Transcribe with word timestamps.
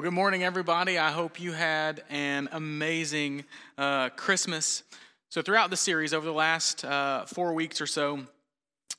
Well, 0.00 0.06
good 0.06 0.14
morning, 0.14 0.44
everybody. 0.44 0.96
I 0.96 1.10
hope 1.10 1.38
you 1.38 1.52
had 1.52 2.04
an 2.08 2.48
amazing 2.52 3.44
uh, 3.76 4.08
Christmas. 4.08 4.82
So, 5.28 5.42
throughout 5.42 5.68
the 5.68 5.76
series, 5.76 6.14
over 6.14 6.24
the 6.24 6.32
last 6.32 6.86
uh, 6.86 7.26
four 7.26 7.52
weeks 7.52 7.82
or 7.82 7.86
so, 7.86 8.20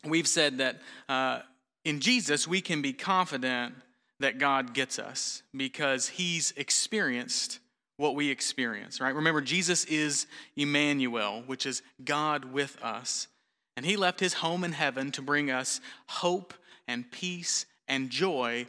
we've 0.05 0.27
said 0.27 0.59
that 0.59 0.79
uh, 1.09 1.39
in 1.83 2.01
Jesus, 2.01 2.47
we 2.47 2.61
can 2.61 2.83
be 2.83 2.93
confident 2.93 3.73
that 4.19 4.37
God 4.37 4.75
gets 4.75 4.99
us 4.99 5.41
because 5.57 6.07
he's 6.07 6.53
experienced 6.55 7.57
what 7.97 8.13
we 8.13 8.29
experience, 8.29 9.01
right? 9.01 9.15
Remember, 9.15 9.41
Jesus 9.41 9.85
is 9.85 10.27
Emmanuel, 10.55 11.41
which 11.47 11.65
is 11.65 11.81
God 12.05 12.45
with 12.45 12.77
us. 12.83 13.27
And 13.75 13.87
he 13.87 13.97
left 13.97 14.19
his 14.19 14.35
home 14.35 14.63
in 14.63 14.73
heaven 14.73 15.09
to 15.13 15.23
bring 15.23 15.49
us 15.49 15.81
hope 16.05 16.53
and 16.87 17.09
peace 17.09 17.65
and 17.87 18.11
joy 18.11 18.67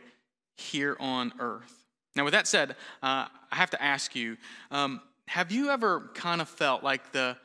here 0.56 0.96
on 0.98 1.34
earth. 1.38 1.81
Now, 2.14 2.24
with 2.24 2.32
that 2.32 2.46
said, 2.46 2.70
uh, 3.02 3.26
I 3.50 3.56
have 3.56 3.70
to 3.70 3.82
ask 3.82 4.14
you 4.14 4.36
um, 4.70 5.00
have 5.28 5.50
you 5.50 5.70
ever 5.70 6.10
kind 6.14 6.40
of 6.40 6.48
felt 6.48 6.82
like 6.82 7.12
the, 7.12 7.36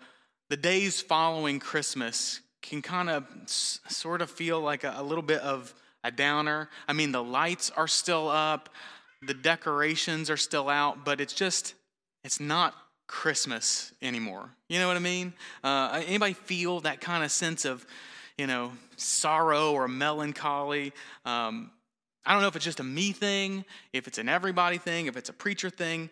the 0.50 0.58
days 0.58 1.00
following 1.00 1.60
Christmas 1.60 2.42
can 2.62 2.82
kind 2.82 3.10
of 3.10 3.26
s- 3.44 3.80
sort 3.88 4.22
of 4.22 4.30
feel 4.30 4.60
like 4.60 4.84
a, 4.84 4.96
a 4.98 5.04
little 5.04 5.22
bit 5.22 5.40
of 5.40 5.74
a 6.04 6.12
downer? 6.12 6.70
I 6.88 6.94
mean, 6.94 7.12
the 7.12 7.24
lights 7.24 7.70
are 7.78 7.88
still 7.88 8.28
up, 8.28 8.70
the 9.22 9.34
decorations 9.34 10.30
are 10.30 10.38
still 10.38 10.70
out, 10.70 11.06
but 11.06 11.22
it's 11.22 11.34
just, 11.34 11.76
it's 12.24 12.40
not 12.40 12.76
Christmas 13.08 13.94
anymore. 14.02 14.50
You 14.68 14.80
know 14.80 14.88
what 14.88 14.98
I 14.98 15.02
mean? 15.02 15.34
Uh, 15.64 16.04
anybody 16.06 16.34
feel 16.34 16.82
that 16.82 17.00
kind 17.00 17.24
of 17.24 17.32
sense 17.32 17.64
of, 17.64 17.86
you 18.38 18.48
know, 18.48 18.74
sorrow 18.98 19.72
or 19.72 19.88
melancholy? 19.88 20.92
Um, 21.26 21.72
I 22.28 22.34
don't 22.34 22.42
know 22.42 22.50
if 22.50 22.58
it's 22.58 22.66
just 22.66 22.82
a 22.82 22.84
me 22.84 23.14
thing, 23.14 23.64
if 23.94 24.06
it's 24.06 24.18
an 24.18 24.28
everybody 24.28 24.78
thing, 24.78 25.06
if 25.06 25.16
it's 25.16 25.30
a 25.30 25.34
preacher 25.34 25.70
thing, 25.70 26.10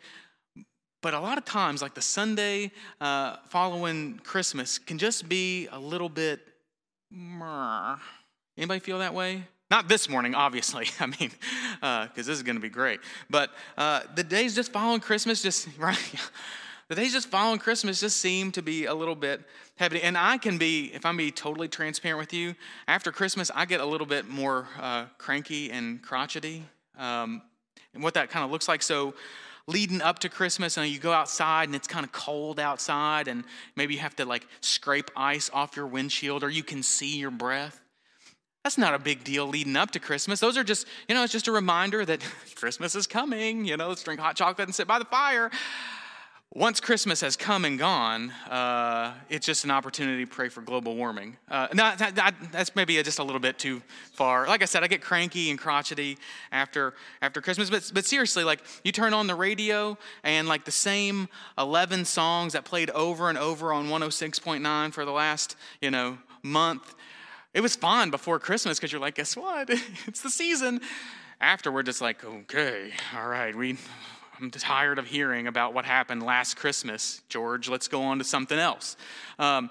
but 1.02 1.14
a 1.14 1.20
lot 1.20 1.38
of 1.38 1.44
times, 1.44 1.82
like 1.82 1.94
the 1.94 2.02
Sunday 2.02 2.72
uh, 3.02 3.36
following 3.50 4.20
Christmas, 4.24 4.80
can 4.80 4.98
just 4.98 5.28
be 5.28 5.68
a 5.72 5.78
little 5.78 6.08
bit. 6.10 6.40
Anybody 8.58 8.80
feel 8.80 9.00
that 9.00 9.14
way? 9.14 9.44
Not 9.70 9.90
this 9.90 10.08
morning, 10.08 10.34
obviously. 10.34 10.88
I 11.02 11.08
mean, 11.08 11.32
because 11.80 11.80
uh, 11.82 12.08
this 12.16 12.30
is 12.30 12.44
going 12.44 12.56
to 12.56 12.62
be 12.62 12.70
great. 12.70 13.02
But 13.30 13.52
uh, 13.78 14.02
the 14.16 14.24
days 14.24 14.56
just 14.56 14.72
following 14.72 15.02
Christmas, 15.02 15.42
just 15.42 15.68
right. 15.78 16.16
The 16.88 16.96
days 16.96 17.14
just 17.14 17.30
following 17.30 17.58
Christmas 17.58 18.00
just 18.00 18.18
seem 18.18 18.52
to 18.52 18.62
be 18.62 18.86
a 18.86 18.94
little 18.94 19.16
bit 19.16 19.42
heavy. 19.76 20.02
And 20.04 20.16
I 20.16 20.38
can 20.38 20.60
be, 20.60 20.92
if 20.94 21.04
I'm 21.04 21.18
be 21.18 21.32
totally 21.32 21.68
transparent 21.68 22.20
with 22.20 22.32
you, 22.32 22.54
after 22.88 23.12
Christmas, 23.12 23.50
I 23.56 23.66
get 23.66 23.82
a 23.82 23.86
little 23.86 24.06
bit 24.06 24.28
more 24.28 24.68
uh, 24.80 25.06
cranky 25.18 25.72
and 25.72 26.02
crotchety. 26.04 26.64
Um, 26.98 27.42
and 27.96 28.04
what 28.04 28.14
that 28.14 28.30
kind 28.30 28.46
of 28.46 28.52
looks 28.52 28.68
like. 28.68 28.84
So, 28.84 29.16
leading 29.68 30.00
up 30.00 30.20
to 30.20 30.30
Christmas, 30.30 30.78
and 30.78 30.88
you 30.88 31.00
go 31.00 31.12
outside 31.12 31.68
and 31.68 31.76
it's 31.76 31.88
kind 31.88 32.06
of 32.06 32.12
cold 32.12 32.60
outside, 32.60 33.28
and 33.28 33.44
maybe 33.76 33.96
you 33.96 34.00
have 34.02 34.16
to 34.18 34.26
like 34.26 34.46
scrape 34.62 35.10
ice 35.16 35.50
off 35.52 35.76
your 35.76 35.88
windshield, 35.88 36.44
or 36.44 36.52
you 36.52 36.62
can 36.62 36.84
see 36.84 37.18
your 37.18 37.32
breath. 37.32 37.82
That's 38.64 38.78
not 38.78 38.94
a 38.94 39.00
big 39.00 39.24
deal 39.24 39.48
leading 39.48 39.76
up 39.76 39.92
to 39.92 40.00
Christmas. 40.00 40.40
Those 40.40 40.56
are 40.56 40.64
just, 40.64 40.86
you 41.08 41.16
know, 41.16 41.24
it's 41.24 41.34
just 41.34 41.48
a 41.48 41.52
reminder 41.52 42.06
that 42.06 42.22
Christmas 42.56 42.94
is 42.94 43.08
coming. 43.08 43.66
You 43.66 43.76
know, 43.76 43.90
let's 43.90 44.04
drink 44.04 44.20
hot 44.20 44.36
chocolate 44.36 44.68
and 44.68 44.76
sit 44.76 44.88
by 44.88 45.00
the 45.00 45.06
fire 45.06 45.50
once 46.54 46.80
Christmas 46.80 47.20
has 47.20 47.36
come 47.36 47.66
and 47.66 47.78
gone, 47.78 48.32
uh, 48.50 49.14
it's 49.30 49.46
just 49.46 49.66
an 49.66 49.72
opportunity 49.72 50.24
to 50.24 50.32
pray 50.32 50.48
for 50.48 50.62
global 50.62 50.96
warming. 50.96 51.36
Uh, 51.50 51.68
not, 51.74 51.98
that, 51.98 52.34
that's 52.52 52.74
maybe 52.78 53.02
just 53.04 53.20
a 53.20 53.24
little 53.24 53.42
bit 53.42 53.60
too 53.60 53.82
far. 54.14 54.48
Like 54.48 54.62
I 54.62 54.66
said, 54.66 54.82
I 54.82 54.88
get 54.88 55.02
cranky 55.02 55.50
and 55.50 55.60
crotchety 55.60 56.18
after 56.54 56.94
after 57.22 57.42
Christmas. 57.42 57.70
But 57.70 57.92
but 57.94 58.06
seriously, 58.06 58.46
like 58.46 58.62
you 58.86 58.94
turn 58.94 59.14
on 59.14 59.28
the 59.28 59.36
radio 59.36 59.98
and 60.24 60.48
like 60.48 60.64
the 60.64 60.72
same 60.72 61.28
11 61.58 62.06
songs 62.06 62.54
that 62.54 62.64
played 62.64 62.90
over 62.92 63.28
and 63.28 63.38
over 63.38 63.74
on 63.74 63.88
106.9 63.88 64.94
for 64.94 65.04
the 65.04 65.12
last 65.12 65.58
you 65.82 65.92
know 65.92 66.18
month. 66.42 66.96
It 67.54 67.62
was 67.62 67.76
fun 67.76 68.12
before 68.12 68.40
Christmas 68.40 68.78
because 68.78 68.92
you're 68.92 69.02
like, 69.02 69.16
guess 69.16 69.36
what? 69.36 69.70
it's 70.08 70.22
the 70.22 70.30
season. 70.30 70.80
Afterward, 71.42 71.90
it's 71.90 72.00
like, 72.00 72.24
okay, 72.24 72.92
all 73.16 73.28
right, 73.28 73.54
we 73.54 73.78
I'm 74.40 74.52
tired 74.52 75.00
of 75.00 75.08
hearing 75.08 75.48
about 75.48 75.74
what 75.74 75.86
happened 75.86 76.24
last 76.24 76.56
Christmas, 76.58 77.22
George. 77.30 77.70
Let's 77.70 77.88
go 77.88 78.02
on 78.04 78.18
to 78.18 78.24
something 78.24 78.60
else. 78.60 78.98
Um, 79.40 79.70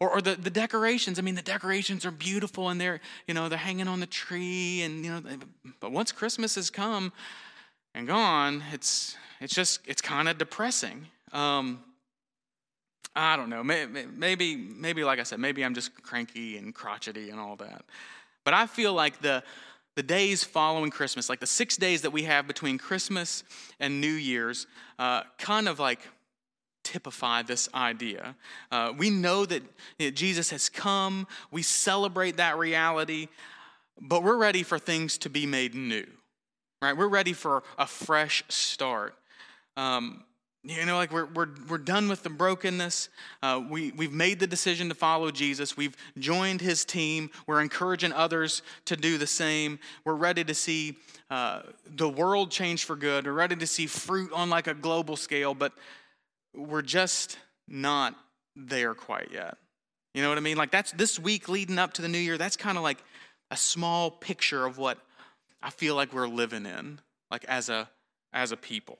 or, 0.00 0.10
or 0.10 0.20
the, 0.20 0.34
the 0.34 0.50
decorations. 0.50 1.18
I 1.18 1.22
mean, 1.22 1.34
the 1.34 1.42
decorations 1.42 2.04
are 2.04 2.10
beautiful 2.10 2.68
and 2.68 2.80
they're, 2.80 3.00
you 3.26 3.34
know, 3.34 3.48
they're 3.48 3.58
hanging 3.58 3.88
on 3.88 4.00
the 4.00 4.06
tree 4.06 4.82
and, 4.82 5.04
you 5.04 5.10
know, 5.10 5.22
but 5.80 5.92
once 5.92 6.12
Christmas 6.12 6.54
has 6.56 6.70
come 6.70 7.12
and 7.94 8.06
gone, 8.06 8.62
it's, 8.72 9.16
it's 9.40 9.54
just, 9.54 9.80
it's 9.86 10.02
kind 10.02 10.28
of 10.28 10.38
depressing. 10.38 11.06
Um, 11.32 11.80
I 13.16 13.36
don't 13.36 13.48
know. 13.48 13.62
Maybe, 13.62 14.56
maybe, 14.56 15.04
like 15.04 15.20
I 15.20 15.22
said, 15.22 15.38
maybe 15.38 15.64
I'm 15.64 15.74
just 15.74 16.02
cranky 16.02 16.56
and 16.56 16.74
crotchety 16.74 17.30
and 17.30 17.38
all 17.38 17.56
that. 17.56 17.84
But 18.42 18.54
I 18.54 18.66
feel 18.66 18.92
like 18.92 19.20
the, 19.20 19.42
the 19.96 20.02
days 20.02 20.42
following 20.42 20.90
Christmas, 20.90 21.28
like 21.28 21.40
the 21.40 21.46
six 21.46 21.76
days 21.76 22.02
that 22.02 22.10
we 22.10 22.24
have 22.24 22.46
between 22.46 22.78
Christmas 22.78 23.44
and 23.78 24.00
New 24.00 24.06
Year's, 24.08 24.66
uh, 24.98 25.22
kind 25.38 25.68
of 25.68 25.78
like 25.78 26.00
typify 26.82 27.42
this 27.42 27.68
idea. 27.74 28.36
Uh, 28.70 28.92
we 28.96 29.10
know 29.10 29.46
that 29.46 29.62
you 29.98 30.06
know, 30.06 30.10
Jesus 30.10 30.50
has 30.50 30.68
come, 30.68 31.26
we 31.50 31.62
celebrate 31.62 32.36
that 32.36 32.58
reality, 32.58 33.28
but 34.00 34.22
we're 34.22 34.36
ready 34.36 34.62
for 34.62 34.78
things 34.78 35.16
to 35.18 35.30
be 35.30 35.46
made 35.46 35.74
new, 35.74 36.06
right? 36.82 36.96
We're 36.96 37.08
ready 37.08 37.32
for 37.32 37.62
a 37.78 37.86
fresh 37.86 38.44
start. 38.48 39.14
Um, 39.76 40.24
you 40.64 40.86
know, 40.86 40.96
like 40.96 41.12
we're, 41.12 41.26
we're, 41.26 41.48
we're 41.68 41.78
done 41.78 42.08
with 42.08 42.22
the 42.22 42.30
brokenness. 42.30 43.10
Uh, 43.42 43.62
we, 43.68 43.92
we've 43.92 44.12
made 44.12 44.40
the 44.40 44.46
decision 44.46 44.88
to 44.88 44.94
follow 44.94 45.30
Jesus. 45.30 45.76
We've 45.76 45.96
joined 46.18 46.62
his 46.62 46.86
team. 46.86 47.30
We're 47.46 47.60
encouraging 47.60 48.12
others 48.12 48.62
to 48.86 48.96
do 48.96 49.18
the 49.18 49.26
same. 49.26 49.78
We're 50.04 50.14
ready 50.14 50.42
to 50.42 50.54
see 50.54 50.96
uh, 51.30 51.62
the 51.84 52.08
world 52.08 52.50
change 52.50 52.84
for 52.84 52.96
good. 52.96 53.26
We're 53.26 53.32
ready 53.32 53.56
to 53.56 53.66
see 53.66 53.86
fruit 53.86 54.32
on 54.32 54.48
like 54.48 54.66
a 54.66 54.74
global 54.74 55.16
scale, 55.16 55.54
but 55.54 55.72
we're 56.54 56.82
just 56.82 57.38
not 57.68 58.14
there 58.56 58.94
quite 58.94 59.30
yet. 59.32 59.58
You 60.14 60.22
know 60.22 60.30
what 60.30 60.38
I 60.38 60.42
mean? 60.42 60.56
Like 60.56 60.70
that's 60.70 60.92
this 60.92 61.18
week 61.18 61.48
leading 61.48 61.78
up 61.78 61.92
to 61.94 62.02
the 62.02 62.08
new 62.08 62.18
year, 62.18 62.38
that's 62.38 62.56
kind 62.56 62.78
of 62.78 62.84
like 62.84 63.02
a 63.50 63.56
small 63.56 64.10
picture 64.10 64.64
of 64.64 64.78
what 64.78 64.98
I 65.62 65.70
feel 65.70 65.94
like 65.94 66.12
we're 66.12 66.28
living 66.28 66.64
in, 66.64 67.00
like 67.30 67.44
as 67.46 67.68
a 67.68 67.88
as 68.32 68.52
a 68.52 68.56
people. 68.56 68.98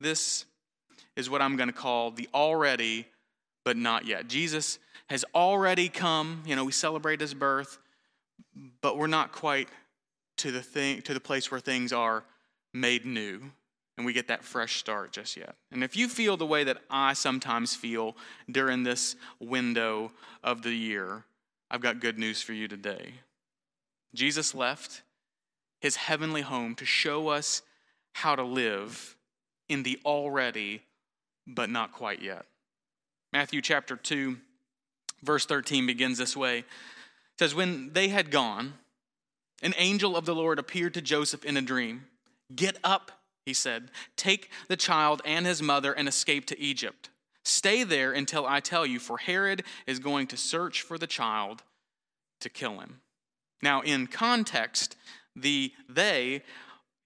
This 0.00 0.44
is 1.16 1.30
what 1.30 1.42
I'm 1.42 1.56
going 1.56 1.68
to 1.68 1.74
call 1.74 2.10
the 2.10 2.28
already 2.34 3.06
but 3.64 3.76
not 3.76 4.06
yet. 4.06 4.28
Jesus 4.28 4.78
has 5.08 5.24
already 5.34 5.88
come. 5.88 6.42
You 6.46 6.54
know, 6.56 6.64
we 6.64 6.72
celebrate 6.72 7.20
his 7.20 7.34
birth, 7.34 7.78
but 8.80 8.98
we're 8.98 9.06
not 9.06 9.32
quite 9.32 9.68
to 10.38 10.52
the 10.52 10.62
thing 10.62 11.00
to 11.02 11.14
the 11.14 11.20
place 11.20 11.50
where 11.50 11.60
things 11.60 11.92
are 11.92 12.24
made 12.72 13.06
new 13.06 13.40
and 13.96 14.04
we 14.04 14.12
get 14.12 14.28
that 14.28 14.42
fresh 14.42 14.76
start 14.76 15.12
just 15.12 15.36
yet. 15.36 15.54
And 15.70 15.84
if 15.84 15.96
you 15.96 16.08
feel 16.08 16.36
the 16.36 16.46
way 16.46 16.64
that 16.64 16.78
I 16.90 17.12
sometimes 17.12 17.76
feel 17.76 18.16
during 18.50 18.82
this 18.82 19.14
window 19.38 20.10
of 20.42 20.62
the 20.62 20.72
year, 20.72 21.24
I've 21.70 21.80
got 21.80 22.00
good 22.00 22.18
news 22.18 22.42
for 22.42 22.52
you 22.52 22.66
today. 22.66 23.14
Jesus 24.14 24.54
left 24.54 25.02
his 25.80 25.96
heavenly 25.96 26.42
home 26.42 26.74
to 26.76 26.84
show 26.84 27.28
us 27.28 27.62
how 28.14 28.34
to 28.34 28.42
live 28.42 29.16
in 29.68 29.82
the 29.82 29.98
already, 30.04 30.82
but 31.46 31.70
not 31.70 31.92
quite 31.92 32.22
yet. 32.22 32.46
Matthew 33.32 33.60
chapter 33.60 33.96
2, 33.96 34.36
verse 35.22 35.46
13 35.46 35.86
begins 35.86 36.18
this 36.18 36.36
way. 36.36 36.58
It 36.58 36.64
says, 37.38 37.54
When 37.54 37.92
they 37.92 38.08
had 38.08 38.30
gone, 38.30 38.74
an 39.62 39.74
angel 39.76 40.16
of 40.16 40.26
the 40.26 40.34
Lord 40.34 40.58
appeared 40.58 40.94
to 40.94 41.02
Joseph 41.02 41.44
in 41.44 41.56
a 41.56 41.62
dream. 41.62 42.04
Get 42.54 42.78
up, 42.84 43.10
he 43.46 43.54
said, 43.54 43.90
take 44.16 44.50
the 44.68 44.76
child 44.76 45.22
and 45.24 45.46
his 45.46 45.62
mother 45.62 45.92
and 45.92 46.06
escape 46.06 46.46
to 46.46 46.60
Egypt. 46.60 47.10
Stay 47.44 47.82
there 47.82 48.12
until 48.12 48.46
I 48.46 48.60
tell 48.60 48.86
you, 48.86 48.98
for 48.98 49.18
Herod 49.18 49.64
is 49.86 49.98
going 49.98 50.26
to 50.28 50.36
search 50.36 50.82
for 50.82 50.96
the 50.96 51.06
child 51.06 51.62
to 52.40 52.48
kill 52.48 52.80
him. 52.80 53.00
Now, 53.62 53.80
in 53.80 54.06
context, 54.06 54.96
the 55.36 55.72
they 55.88 56.42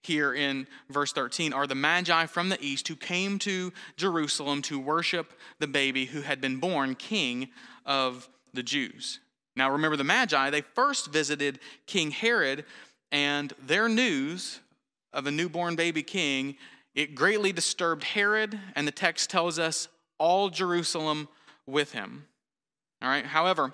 here 0.01 0.33
in 0.33 0.67
verse 0.89 1.11
13 1.11 1.53
are 1.53 1.67
the 1.67 1.75
Magi 1.75 2.25
from 2.25 2.49
the 2.49 2.61
east 2.61 2.87
who 2.87 2.95
came 2.95 3.37
to 3.39 3.73
Jerusalem 3.97 4.61
to 4.63 4.79
worship 4.79 5.33
the 5.59 5.67
baby 5.67 6.05
who 6.05 6.21
had 6.21 6.41
been 6.41 6.57
born 6.57 6.95
king 6.95 7.49
of 7.85 8.29
the 8.53 8.63
Jews. 8.63 9.19
Now, 9.55 9.71
remember 9.71 9.97
the 9.97 10.03
Magi, 10.03 10.49
they 10.49 10.61
first 10.61 11.11
visited 11.11 11.59
King 11.85 12.11
Herod, 12.11 12.65
and 13.11 13.53
their 13.61 13.89
news 13.89 14.59
of 15.11 15.27
a 15.27 15.31
newborn 15.31 15.75
baby 15.75 16.03
king, 16.03 16.55
it 16.95 17.15
greatly 17.15 17.51
disturbed 17.51 18.03
Herod, 18.03 18.59
and 18.75 18.87
the 18.87 18.91
text 18.91 19.29
tells 19.29 19.59
us 19.59 19.87
all 20.17 20.49
Jerusalem 20.49 21.27
with 21.65 21.91
him. 21.91 22.25
All 23.01 23.09
right, 23.09 23.25
however, 23.25 23.73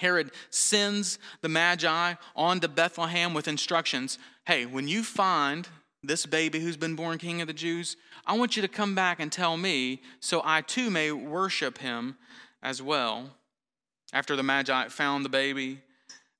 Herod 0.00 0.32
sends 0.48 1.18
the 1.42 1.48
Magi 1.48 2.14
on 2.34 2.60
to 2.60 2.68
Bethlehem 2.68 3.34
with 3.34 3.48
instructions 3.48 4.18
hey, 4.46 4.66
when 4.66 4.88
you 4.88 5.04
find 5.04 5.68
this 6.02 6.26
baby 6.26 6.58
who's 6.58 6.76
been 6.76 6.96
born 6.96 7.18
king 7.18 7.40
of 7.40 7.46
the 7.46 7.52
Jews, 7.52 7.96
I 8.26 8.36
want 8.36 8.56
you 8.56 8.62
to 8.62 8.68
come 8.68 8.96
back 8.96 9.20
and 9.20 9.30
tell 9.30 9.56
me 9.56 10.00
so 10.18 10.42
I 10.44 10.62
too 10.62 10.90
may 10.90 11.12
worship 11.12 11.78
him 11.78 12.16
as 12.62 12.82
well. 12.82 13.30
After 14.12 14.34
the 14.34 14.42
Magi 14.42 14.88
found 14.88 15.24
the 15.24 15.28
baby, 15.28 15.82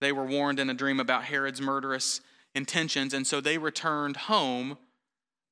they 0.00 0.10
were 0.10 0.24
warned 0.24 0.58
in 0.58 0.70
a 0.70 0.74
dream 0.74 0.98
about 0.98 1.24
Herod's 1.24 1.60
murderous 1.60 2.20
intentions, 2.54 3.14
and 3.14 3.26
so 3.26 3.40
they 3.40 3.58
returned 3.58 4.16
home 4.16 4.78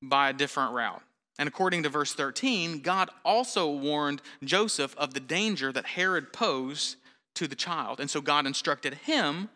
by 0.01 0.29
a 0.29 0.33
different 0.33 0.73
route. 0.73 1.03
And 1.37 1.47
according 1.47 1.83
to 1.83 1.89
verse 1.89 2.13
13, 2.13 2.81
God 2.81 3.09
also 3.23 3.71
warned 3.71 4.21
Joseph 4.43 4.93
of 4.97 5.13
the 5.13 5.21
danger 5.21 5.71
that 5.71 5.85
Herod 5.85 6.33
posed 6.33 6.97
to 7.35 7.47
the 7.47 7.55
child. 7.55 7.99
And 7.99 8.09
so 8.09 8.21
God 8.21 8.45
instructed 8.45 8.93
him 8.95 9.49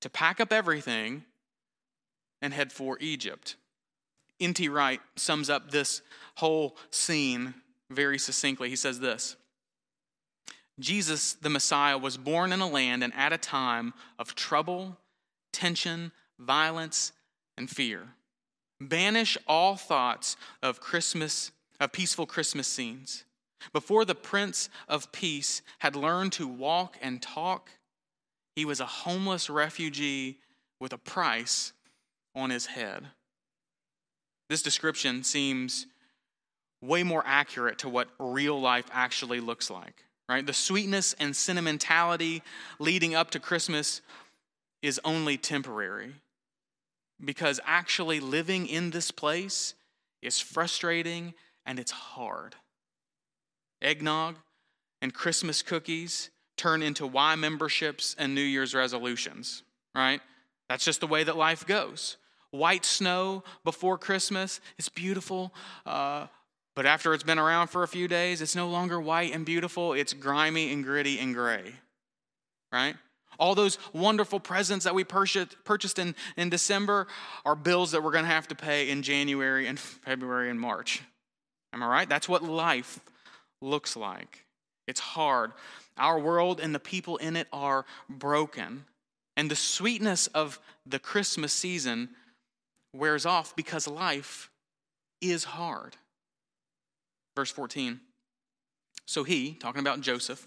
to 0.00 0.10
pack 0.10 0.40
up 0.40 0.52
everything 0.52 1.24
and 2.40 2.52
head 2.52 2.72
for 2.72 2.98
Egypt. 3.00 3.56
N.T. 4.40 4.68
Wright 4.68 5.00
sums 5.16 5.50
up 5.50 5.70
this 5.70 6.02
whole 6.36 6.76
scene 6.90 7.54
very 7.90 8.18
succinctly. 8.18 8.68
He 8.68 8.76
says 8.76 9.00
this 9.00 9.36
Jesus, 10.78 11.34
the 11.34 11.50
Messiah, 11.50 11.98
was 11.98 12.16
born 12.16 12.52
in 12.52 12.60
a 12.60 12.68
land 12.68 13.02
and 13.02 13.12
at 13.14 13.32
a 13.32 13.38
time 13.38 13.94
of 14.18 14.34
trouble, 14.34 14.96
tension, 15.52 16.12
violence, 16.38 17.12
and 17.56 17.68
fear. 17.68 18.08
Banish 18.80 19.36
all 19.48 19.74
thoughts 19.76 20.36
of 20.62 20.80
Christmas, 20.80 21.50
of 21.80 21.90
peaceful 21.90 22.26
Christmas 22.26 22.68
scenes. 22.68 23.24
Before 23.72 24.04
the 24.04 24.14
Prince 24.14 24.68
of 24.88 25.12
Peace 25.12 25.62
had 25.78 25.96
learned 25.96 26.32
to 26.32 26.46
walk 26.46 26.96
and 27.02 27.20
talk, 27.20 27.70
he 28.54 28.64
was 28.64 28.80
a 28.80 28.86
homeless 28.86 29.50
refugee 29.50 30.38
with 30.80 30.92
a 30.92 30.98
price 30.98 31.72
on 32.34 32.50
his 32.50 32.66
head. 32.66 33.08
This 34.48 34.62
description 34.62 35.22
seems 35.22 35.86
way 36.80 37.02
more 37.02 37.22
accurate 37.26 37.78
to 37.78 37.88
what 37.88 38.08
real 38.18 38.60
life 38.60 38.86
actually 38.92 39.40
looks 39.40 39.70
like, 39.70 40.04
right? 40.28 40.46
The 40.46 40.52
sweetness 40.52 41.14
and 41.18 41.34
sentimentality 41.34 42.42
leading 42.78 43.14
up 43.14 43.30
to 43.32 43.40
Christmas 43.40 44.00
is 44.82 45.00
only 45.04 45.36
temporary 45.36 46.14
because 47.24 47.60
actually 47.66 48.20
living 48.20 48.66
in 48.66 48.90
this 48.90 49.10
place 49.10 49.74
is 50.22 50.40
frustrating 50.40 51.34
and 51.66 51.78
it's 51.78 51.90
hard. 51.90 52.54
Eggnog 53.80 54.36
and 55.00 55.14
Christmas 55.14 55.62
cookies 55.62 56.30
turn 56.56 56.82
into 56.82 57.06
Y 57.06 57.34
memberships 57.36 58.16
and 58.18 58.34
New 58.34 58.40
Year's 58.42 58.74
resolutions, 58.74 59.62
right? 59.94 60.20
That's 60.68 60.84
just 60.84 61.00
the 61.00 61.06
way 61.06 61.24
that 61.24 61.36
life 61.36 61.66
goes. 61.66 62.16
White 62.50 62.84
snow 62.84 63.44
before 63.64 63.98
Christmas 63.98 64.60
is 64.78 64.88
beautiful, 64.88 65.54
uh, 65.86 66.26
but 66.74 66.86
after 66.86 67.12
it's 67.12 67.22
been 67.22 67.38
around 67.38 67.68
for 67.68 67.82
a 67.82 67.88
few 67.88 68.08
days, 68.08 68.40
it's 68.40 68.56
no 68.56 68.68
longer 68.68 69.00
white 69.00 69.34
and 69.34 69.44
beautiful. 69.44 69.92
It's 69.92 70.12
grimy 70.12 70.72
and 70.72 70.84
gritty 70.84 71.18
and 71.18 71.34
gray, 71.34 71.74
right? 72.72 72.96
All 73.38 73.54
those 73.54 73.78
wonderful 73.92 74.40
presents 74.40 74.84
that 74.84 74.94
we 74.94 75.04
purchased 75.04 75.98
in, 75.98 76.14
in 76.36 76.50
December 76.50 77.06
are 77.44 77.54
bills 77.54 77.92
that 77.92 78.02
we're 78.02 78.12
going 78.12 78.24
to 78.24 78.30
have 78.30 78.48
to 78.48 78.54
pay 78.54 78.90
in 78.90 79.02
January 79.02 79.66
and 79.68 79.78
February 79.78 80.50
and 80.50 80.60
March. 80.60 81.02
Am 81.72 81.82
I 81.82 81.86
right? 81.86 82.08
That's 82.08 82.28
what 82.28 82.42
life 82.42 82.98
looks 83.60 83.96
like. 83.96 84.44
It's 84.86 85.00
hard. 85.00 85.52
Our 85.96 86.18
world 86.18 86.60
and 86.60 86.74
the 86.74 86.80
people 86.80 87.18
in 87.18 87.36
it 87.36 87.48
are 87.52 87.84
broken. 88.08 88.84
And 89.36 89.50
the 89.50 89.56
sweetness 89.56 90.26
of 90.28 90.58
the 90.86 90.98
Christmas 90.98 91.52
season 91.52 92.10
wears 92.94 93.26
off 93.26 93.54
because 93.54 93.86
life 93.86 94.50
is 95.20 95.44
hard. 95.44 95.96
Verse 97.36 97.50
14. 97.50 98.00
So 99.06 99.24
he, 99.24 99.52
talking 99.52 99.80
about 99.80 100.00
Joseph, 100.00 100.46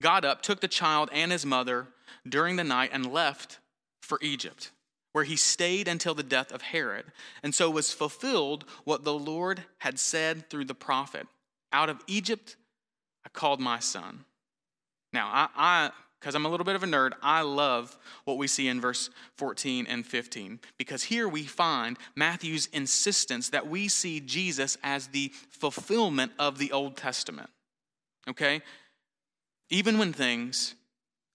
got 0.00 0.24
up, 0.24 0.42
took 0.42 0.60
the 0.60 0.68
child 0.68 1.10
and 1.12 1.32
his 1.32 1.46
mother 1.46 1.88
during 2.28 2.56
the 2.56 2.64
night, 2.64 2.90
and 2.92 3.12
left 3.12 3.58
for 4.00 4.18
Egypt, 4.22 4.70
where 5.12 5.24
he 5.24 5.36
stayed 5.36 5.88
until 5.88 6.14
the 6.14 6.22
death 6.22 6.52
of 6.52 6.62
Herod. 6.62 7.06
And 7.42 7.54
so 7.54 7.70
was 7.70 7.92
fulfilled 7.92 8.64
what 8.84 9.04
the 9.04 9.14
Lord 9.14 9.64
had 9.78 9.98
said 9.98 10.48
through 10.48 10.66
the 10.66 10.74
prophet 10.74 11.26
Out 11.72 11.88
of 11.88 11.98
Egypt 12.06 12.56
I 13.24 13.28
called 13.28 13.60
my 13.60 13.78
son. 13.78 14.24
Now, 15.12 15.28
I, 15.32 15.48
I 15.56 15.90
because 16.22 16.36
I'm 16.36 16.46
a 16.46 16.48
little 16.48 16.64
bit 16.64 16.76
of 16.76 16.84
a 16.84 16.86
nerd, 16.86 17.14
I 17.20 17.42
love 17.42 17.98
what 18.26 18.38
we 18.38 18.46
see 18.46 18.68
in 18.68 18.80
verse 18.80 19.10
14 19.38 19.88
and 19.88 20.06
15. 20.06 20.60
Because 20.78 21.02
here 21.02 21.28
we 21.28 21.42
find 21.42 21.98
Matthew's 22.14 22.66
insistence 22.66 23.48
that 23.48 23.66
we 23.66 23.88
see 23.88 24.20
Jesus 24.20 24.78
as 24.84 25.08
the 25.08 25.32
fulfillment 25.50 26.30
of 26.38 26.58
the 26.58 26.70
Old 26.70 26.96
Testament. 26.96 27.50
Okay? 28.28 28.62
Even 29.68 29.98
when 29.98 30.12
things 30.12 30.76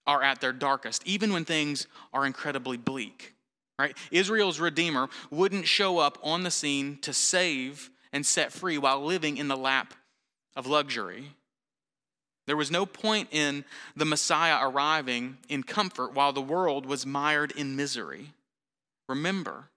are 0.06 0.22
at 0.22 0.40
their 0.40 0.54
darkest, 0.54 1.06
even 1.06 1.34
when 1.34 1.44
things 1.44 1.86
are 2.14 2.24
incredibly 2.24 2.78
bleak, 2.78 3.34
right? 3.78 3.94
Israel's 4.10 4.58
Redeemer 4.58 5.10
wouldn't 5.30 5.66
show 5.66 5.98
up 5.98 6.18
on 6.22 6.44
the 6.44 6.50
scene 6.50 6.96
to 7.02 7.12
save 7.12 7.90
and 8.10 8.24
set 8.24 8.52
free 8.52 8.78
while 8.78 9.04
living 9.04 9.36
in 9.36 9.48
the 9.48 9.56
lap 9.56 9.92
of 10.56 10.66
luxury. 10.66 11.32
There 12.46 12.56
was 12.56 12.70
no 12.70 12.86
point 12.86 13.28
in 13.30 13.64
the 13.94 14.06
Messiah 14.06 14.58
arriving 14.62 15.36
in 15.48 15.62
comfort 15.62 16.14
while 16.14 16.32
the 16.32 16.40
world 16.40 16.86
was 16.86 17.04
mired 17.04 17.52
in 17.52 17.76
misery. 17.76 18.32
Remember, 19.08 19.68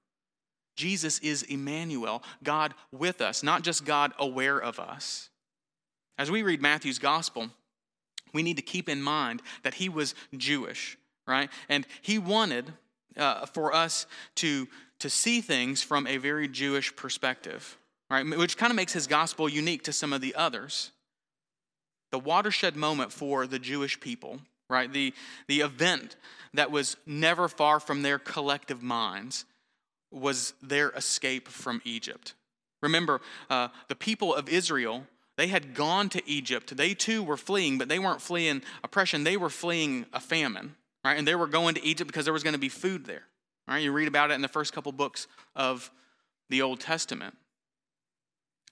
Jesus 0.76 1.20
is 1.20 1.44
Emmanuel, 1.44 2.24
God 2.44 2.74
with 2.92 3.22
us, 3.22 3.44
not 3.44 3.64
just 3.64 3.86
God 3.86 4.14
aware 4.18 4.58
of 4.58 4.80
us. 4.80 5.30
As 6.18 6.32
we 6.32 6.44
read 6.44 6.62
Matthew's 6.62 7.00
gospel, 7.00 7.50
we 8.34 8.44
need 8.44 8.58
to 8.58 8.64
keep 8.64 8.88
in 8.88 9.02
mind 9.02 9.42
that 9.64 9.76
he 9.76 9.90
was 9.90 10.16
Jewish, 10.36 10.98
right? 11.28 11.50
And 11.68 11.86
he 12.02 12.20
wanted 12.20 12.72
uh, 13.18 13.46
for 13.48 13.74
us 13.74 14.06
to, 14.36 14.68
to 15.00 15.10
see 15.10 15.42
things 15.42 15.82
from 15.82 16.08
a 16.08 16.18
very 16.18 16.48
Jewish 16.48 16.96
perspective, 16.96 17.78
right? 18.12 18.38
Which 18.38 18.58
kind 18.58 18.72
of 18.72 18.76
makes 18.76 18.94
his 18.94 19.08
gospel 19.08 19.50
unique 19.50 19.84
to 19.84 19.94
some 19.94 20.14
of 20.14 20.22
the 20.22 20.36
others 20.36 20.92
the 22.12 22.20
watershed 22.20 22.76
moment 22.76 23.14
for 23.14 23.48
the 23.48 23.58
Jewish 23.58 23.98
people, 24.00 24.42
right? 24.70 24.92
The, 24.92 25.14
the 25.48 25.62
event 25.62 26.18
that 26.54 26.70
was 26.70 26.98
never 27.06 27.48
far 27.48 27.80
from 27.80 28.02
their 28.02 28.20
collective 28.20 28.84
minds 28.84 29.46
was 30.12 30.54
their 30.62 30.90
escape 30.90 31.48
from 31.48 31.82
Egypt. 31.86 32.34
Remember, 32.82 33.22
uh, 33.50 33.70
the 33.88 33.96
people 33.96 34.36
of 34.36 34.50
Israel, 34.50 35.06
they 35.38 35.48
had 35.48 35.74
gone 35.74 36.10
to 36.10 36.30
Egypt. 36.30 36.76
They 36.76 36.94
too 36.94 37.24
were 37.24 37.38
fleeing, 37.38 37.78
but 37.78 37.88
they 37.88 38.00
weren't 38.00 38.22
fleeing 38.22 38.62
oppression, 38.84 39.24
they 39.24 39.38
were 39.38 39.50
fleeing 39.50 40.06
a 40.12 40.20
famine, 40.20 40.76
right? 41.06 41.18
And 41.18 41.26
they 41.26 41.36
were 41.36 41.48
going 41.48 41.76
to 41.76 41.86
Egypt 41.86 42.10
because 42.10 42.26
there 42.26 42.34
was 42.34 42.44
going 42.44 42.56
to 42.56 42.60
be 42.60 42.70
food 42.70 43.06
there. 43.06 43.24
Right? 43.68 43.84
You 43.84 43.94
read 43.94 44.10
about 44.10 44.32
it 44.32 44.34
in 44.34 44.42
the 44.42 44.50
first 44.50 44.74
couple 44.74 44.92
books 44.92 45.28
of 45.56 45.92
the 46.50 46.62
Old 46.62 46.82
Testament. 46.82 47.38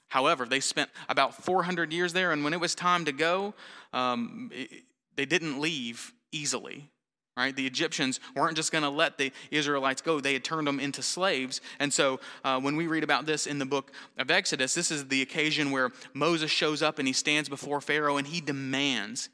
However, 0.10 0.46
they 0.46 0.60
spent 0.60 0.90
about 1.08 1.36
400 1.36 1.94
years 1.94 2.14
there, 2.14 2.32
and 2.32 2.44
when 2.44 2.54
it 2.54 2.60
was 2.60 2.76
time 2.76 3.06
to 3.06 3.12
go, 3.12 3.54
um, 3.94 4.52
it, 4.54 4.84
they 5.16 5.26
didn't 5.26 5.62
leave 5.62 6.14
easily. 6.32 6.90
Right? 7.38 7.56
The 7.56 7.66
Egyptians 7.66 8.20
weren't 8.36 8.58
just 8.58 8.70
going 8.70 8.84
to 8.84 8.90
let 8.90 9.18
the 9.18 9.32
Israelites 9.50 10.02
go, 10.02 10.20
they 10.20 10.34
had 10.34 10.44
turned 10.44 10.68
them 10.68 10.80
into 10.80 11.02
slaves. 11.02 11.62
And 11.80 11.94
so, 11.94 12.20
uh, 12.44 12.60
when 12.60 12.76
we 12.76 12.88
read 12.88 13.04
about 13.04 13.26
this 13.26 13.48
in 13.48 13.60
the 13.60 13.66
book 13.66 13.94
of 14.18 14.30
Exodus, 14.30 14.74
this 14.74 14.92
is 14.92 15.08
the 15.08 15.22
occasion 15.22 15.72
where 15.72 15.92
Moses 16.14 16.52
shows 16.52 16.82
up 16.82 17.00
and 17.00 17.08
he 17.08 17.14
stands 17.14 17.48
before 17.48 17.80
Pharaoh 17.80 18.18
and 18.18 18.28
he 18.28 18.42
demands, 18.42 19.30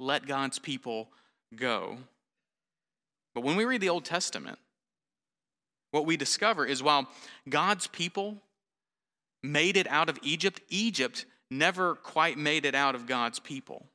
let 0.00 0.26
God's 0.26 0.58
people 0.58 1.08
go. 1.54 1.98
But 3.32 3.44
when 3.44 3.54
we 3.54 3.64
read 3.64 3.80
the 3.80 3.90
Old 3.90 4.04
Testament, 4.04 4.58
what 5.92 6.04
we 6.04 6.16
discover 6.16 6.66
is 6.66 6.82
while 6.82 7.06
God's 7.48 7.86
people 7.86 8.42
made 9.42 9.76
it 9.76 9.86
out 9.88 10.08
of 10.08 10.18
Egypt, 10.22 10.60
Egypt 10.68 11.24
never 11.50 11.94
quite 11.94 12.38
made 12.38 12.64
it 12.64 12.74
out 12.74 12.94
of 12.94 13.06
God's 13.06 13.38
people. 13.38 13.86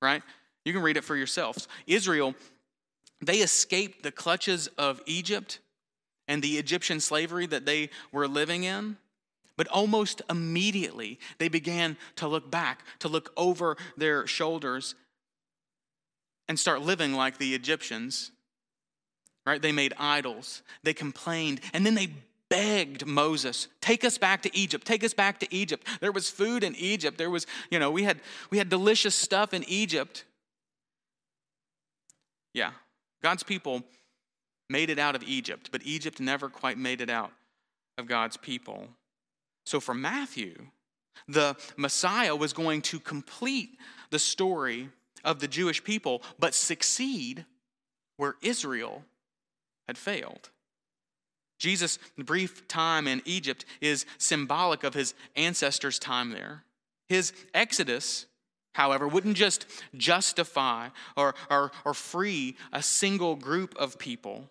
Right? 0.00 0.22
You 0.64 0.72
can 0.72 0.82
read 0.82 0.96
it 0.96 1.04
for 1.04 1.16
yourselves. 1.16 1.68
Israel, 1.86 2.34
they 3.20 3.38
escaped 3.38 4.02
the 4.02 4.12
clutches 4.12 4.66
of 4.78 5.00
Egypt 5.06 5.60
and 6.28 6.42
the 6.42 6.58
Egyptian 6.58 7.00
slavery 7.00 7.46
that 7.46 7.66
they 7.66 7.90
were 8.10 8.28
living 8.28 8.64
in. 8.64 8.96
But 9.56 9.68
almost 9.68 10.22
immediately, 10.30 11.18
they 11.38 11.48
began 11.48 11.96
to 12.16 12.26
look 12.26 12.50
back, 12.50 12.84
to 13.00 13.08
look 13.08 13.32
over 13.36 13.76
their 13.96 14.26
shoulders, 14.26 14.94
and 16.48 16.58
start 16.58 16.82
living 16.82 17.12
like 17.12 17.38
the 17.38 17.54
Egyptians. 17.54 18.32
Right? 19.44 19.60
They 19.60 19.72
made 19.72 19.92
idols, 19.98 20.62
they 20.82 20.94
complained, 20.94 21.60
and 21.72 21.84
then 21.84 21.94
they 21.94 22.08
begged 22.52 23.06
Moses, 23.06 23.68
take 23.80 24.04
us 24.04 24.18
back 24.18 24.42
to 24.42 24.54
Egypt, 24.54 24.86
take 24.86 25.02
us 25.02 25.14
back 25.14 25.40
to 25.40 25.46
Egypt. 25.50 25.88
There 26.02 26.12
was 26.12 26.28
food 26.28 26.62
in 26.62 26.76
Egypt. 26.76 27.16
There 27.16 27.30
was, 27.30 27.46
you 27.70 27.78
know, 27.78 27.90
we 27.90 28.02
had 28.02 28.20
we 28.50 28.58
had 28.58 28.68
delicious 28.68 29.14
stuff 29.14 29.54
in 29.54 29.64
Egypt. 29.66 30.26
Yeah. 32.52 32.72
God's 33.22 33.42
people 33.42 33.82
made 34.68 34.90
it 34.90 34.98
out 34.98 35.14
of 35.14 35.22
Egypt, 35.22 35.70
but 35.72 35.80
Egypt 35.86 36.20
never 36.20 36.50
quite 36.50 36.76
made 36.76 37.00
it 37.00 37.08
out 37.08 37.32
of 37.96 38.06
God's 38.06 38.36
people. 38.36 38.86
So 39.64 39.80
for 39.80 39.94
Matthew, 39.94 40.66
the 41.26 41.56
Messiah 41.78 42.36
was 42.36 42.52
going 42.52 42.82
to 42.82 43.00
complete 43.00 43.78
the 44.10 44.18
story 44.18 44.90
of 45.24 45.40
the 45.40 45.48
Jewish 45.48 45.82
people, 45.82 46.20
but 46.38 46.52
succeed 46.52 47.46
where 48.18 48.34
Israel 48.42 49.04
had 49.86 49.96
failed. 49.96 50.50
Jesus' 51.62 52.00
brief 52.18 52.66
time 52.66 53.06
in 53.06 53.22
Egypt 53.24 53.64
is 53.80 54.04
symbolic 54.18 54.82
of 54.82 54.94
his 54.94 55.14
ancestors' 55.36 56.00
time 56.00 56.32
there. 56.32 56.64
His 57.08 57.32
exodus, 57.54 58.26
however, 58.72 59.06
wouldn't 59.06 59.36
just 59.36 59.66
justify 59.96 60.88
or, 61.16 61.36
or, 61.48 61.70
or 61.84 61.94
free 61.94 62.56
a 62.72 62.82
single 62.82 63.36
group 63.36 63.76
of 63.76 63.96
people. 63.96 64.50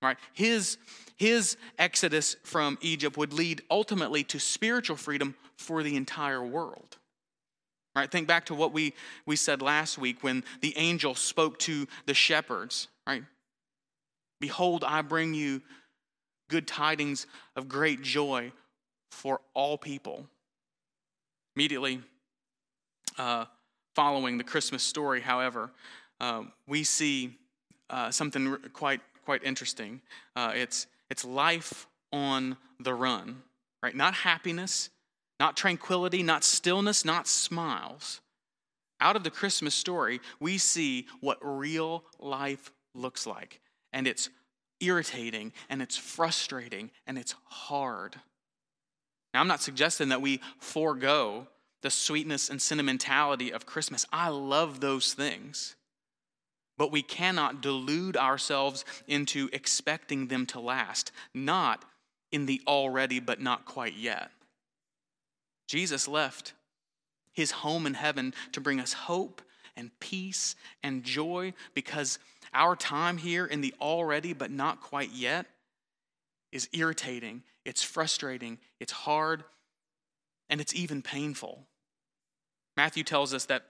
Right? 0.00 0.16
His, 0.32 0.78
his 1.16 1.58
exodus 1.78 2.34
from 2.44 2.78
Egypt 2.80 3.18
would 3.18 3.34
lead 3.34 3.60
ultimately 3.70 4.24
to 4.24 4.40
spiritual 4.40 4.96
freedom 4.96 5.34
for 5.58 5.82
the 5.82 5.96
entire 5.96 6.42
world. 6.42 6.96
Right? 7.94 8.10
Think 8.10 8.26
back 8.26 8.46
to 8.46 8.54
what 8.54 8.72
we, 8.72 8.94
we 9.26 9.36
said 9.36 9.60
last 9.60 9.98
week 9.98 10.22
when 10.22 10.44
the 10.62 10.72
angel 10.78 11.14
spoke 11.14 11.58
to 11.58 11.86
the 12.06 12.14
shepherds, 12.14 12.88
right? 13.06 13.24
Behold, 14.40 14.82
I 14.86 15.02
bring 15.02 15.34
you 15.34 15.60
good 16.50 16.66
tidings 16.66 17.26
of 17.56 17.68
great 17.68 18.02
joy 18.02 18.52
for 19.10 19.40
all 19.54 19.78
people. 19.78 20.26
Immediately 21.56 22.00
uh, 23.18 23.46
following 23.94 24.36
the 24.36 24.44
Christmas 24.44 24.82
story, 24.82 25.20
however, 25.20 25.70
uh, 26.20 26.42
we 26.66 26.84
see 26.84 27.36
uh, 27.88 28.10
something 28.10 28.56
quite 28.72 29.00
quite 29.24 29.42
interesting. 29.42 30.00
Uh, 30.36 30.52
it's 30.54 30.86
it's 31.10 31.24
life 31.24 31.86
on 32.12 32.56
the 32.78 32.94
run, 32.94 33.42
right? 33.82 33.94
Not 33.94 34.14
happiness, 34.14 34.90
not 35.38 35.56
tranquility, 35.56 36.22
not 36.22 36.44
stillness, 36.44 37.04
not 37.04 37.26
smiles. 37.26 38.20
Out 39.00 39.16
of 39.16 39.24
the 39.24 39.30
Christmas 39.30 39.74
story, 39.74 40.20
we 40.40 40.58
see 40.58 41.06
what 41.20 41.38
real 41.40 42.04
life 42.18 42.70
looks 42.94 43.26
like. 43.26 43.60
And 43.92 44.06
it's 44.06 44.28
irritating 44.80 45.52
and 45.68 45.82
it's 45.82 45.96
frustrating 45.96 46.90
and 47.06 47.18
it's 47.18 47.34
hard. 47.44 48.16
Now, 49.32 49.40
I'm 49.40 49.48
not 49.48 49.62
suggesting 49.62 50.08
that 50.08 50.22
we 50.22 50.40
forego 50.58 51.46
the 51.82 51.90
sweetness 51.90 52.50
and 52.50 52.60
sentimentality 52.60 53.52
of 53.52 53.66
Christmas. 53.66 54.06
I 54.12 54.28
love 54.28 54.80
those 54.80 55.14
things. 55.14 55.76
But 56.76 56.92
we 56.92 57.02
cannot 57.02 57.60
delude 57.60 58.16
ourselves 58.16 58.84
into 59.06 59.48
expecting 59.52 60.28
them 60.28 60.46
to 60.46 60.60
last, 60.60 61.12
not 61.34 61.84
in 62.32 62.46
the 62.46 62.60
already 62.66 63.20
but 63.20 63.40
not 63.40 63.66
quite 63.66 63.96
yet. 63.96 64.30
Jesus 65.66 66.08
left 66.08 66.54
his 67.32 67.50
home 67.50 67.86
in 67.86 67.94
heaven 67.94 68.34
to 68.52 68.60
bring 68.60 68.80
us 68.80 68.92
hope 68.92 69.42
and 69.76 69.90
peace 70.00 70.56
and 70.82 71.04
joy 71.04 71.54
because 71.74 72.18
our 72.52 72.76
time 72.76 73.16
here 73.16 73.46
in 73.46 73.60
the 73.60 73.74
already 73.80 74.32
but 74.32 74.50
not 74.50 74.80
quite 74.80 75.10
yet 75.12 75.46
is 76.52 76.68
irritating, 76.72 77.42
it's 77.64 77.82
frustrating, 77.82 78.58
it's 78.80 78.92
hard, 78.92 79.44
and 80.48 80.60
it's 80.60 80.74
even 80.74 81.02
painful. 81.02 81.66
Matthew 82.76 83.04
tells 83.04 83.32
us 83.32 83.44
that 83.46 83.66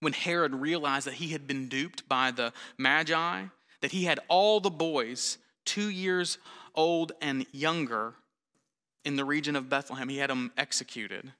when 0.00 0.12
Herod 0.12 0.54
realized 0.54 1.06
that 1.06 1.14
he 1.14 1.28
had 1.28 1.46
been 1.46 1.68
duped 1.68 2.08
by 2.08 2.30
the 2.30 2.52
Magi, 2.76 3.44
that 3.80 3.92
he 3.92 4.04
had 4.04 4.20
all 4.28 4.60
the 4.60 4.70
boys 4.70 5.38
two 5.64 5.88
years 5.88 6.38
old 6.74 7.12
and 7.20 7.46
younger 7.52 8.14
in 9.04 9.16
the 9.16 9.24
region 9.24 9.56
of 9.56 9.68
Bethlehem. 9.68 10.08
He 10.08 10.18
had 10.18 10.30
them 10.30 10.52
executed. 10.56 11.32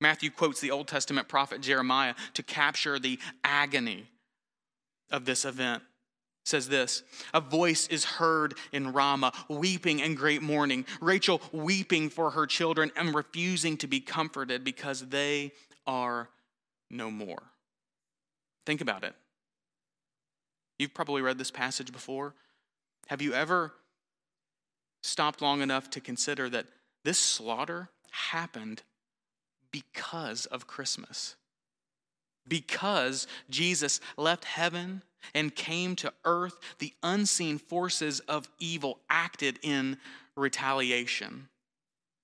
Matthew 0.00 0.30
quotes 0.30 0.60
the 0.60 0.70
Old 0.70 0.86
Testament 0.86 1.28
prophet 1.28 1.60
Jeremiah 1.60 2.14
to 2.34 2.42
capture 2.42 2.98
the 2.98 3.18
agony 3.42 4.08
of 5.10 5.24
this 5.24 5.44
event. 5.44 5.82
says 6.44 6.68
this 6.68 7.02
A 7.34 7.40
voice 7.40 7.86
is 7.88 8.04
heard 8.04 8.54
in 8.72 8.92
Ramah, 8.92 9.32
weeping 9.48 10.02
and 10.02 10.16
great 10.16 10.42
mourning. 10.42 10.86
Rachel 11.00 11.40
weeping 11.52 12.10
for 12.10 12.30
her 12.30 12.46
children 12.46 12.90
and 12.96 13.14
refusing 13.14 13.76
to 13.78 13.86
be 13.86 14.00
comforted 14.00 14.64
because 14.64 15.08
they 15.08 15.52
are 15.86 16.28
no 16.90 17.10
more. 17.10 17.42
Think 18.66 18.80
about 18.80 19.04
it. 19.04 19.14
You've 20.78 20.94
probably 20.94 21.22
read 21.22 21.38
this 21.38 21.50
passage 21.50 21.92
before. 21.92 22.34
Have 23.08 23.22
you 23.22 23.32
ever 23.32 23.72
stopped 25.02 25.40
long 25.40 25.62
enough 25.62 25.90
to 25.90 26.00
consider 26.00 26.48
that 26.50 26.66
this 27.04 27.18
slaughter 27.18 27.90
happened 28.10 28.82
because 29.70 30.46
of 30.46 30.66
Christmas. 30.66 31.36
Because 32.48 33.26
Jesus 33.50 34.00
left 34.16 34.44
heaven 34.44 35.02
and 35.34 35.54
came 35.54 35.96
to 35.96 36.12
earth, 36.24 36.58
the 36.78 36.92
unseen 37.02 37.58
forces 37.58 38.20
of 38.20 38.48
evil 38.58 38.98
acted 39.10 39.58
in 39.62 39.98
retaliation. 40.36 41.48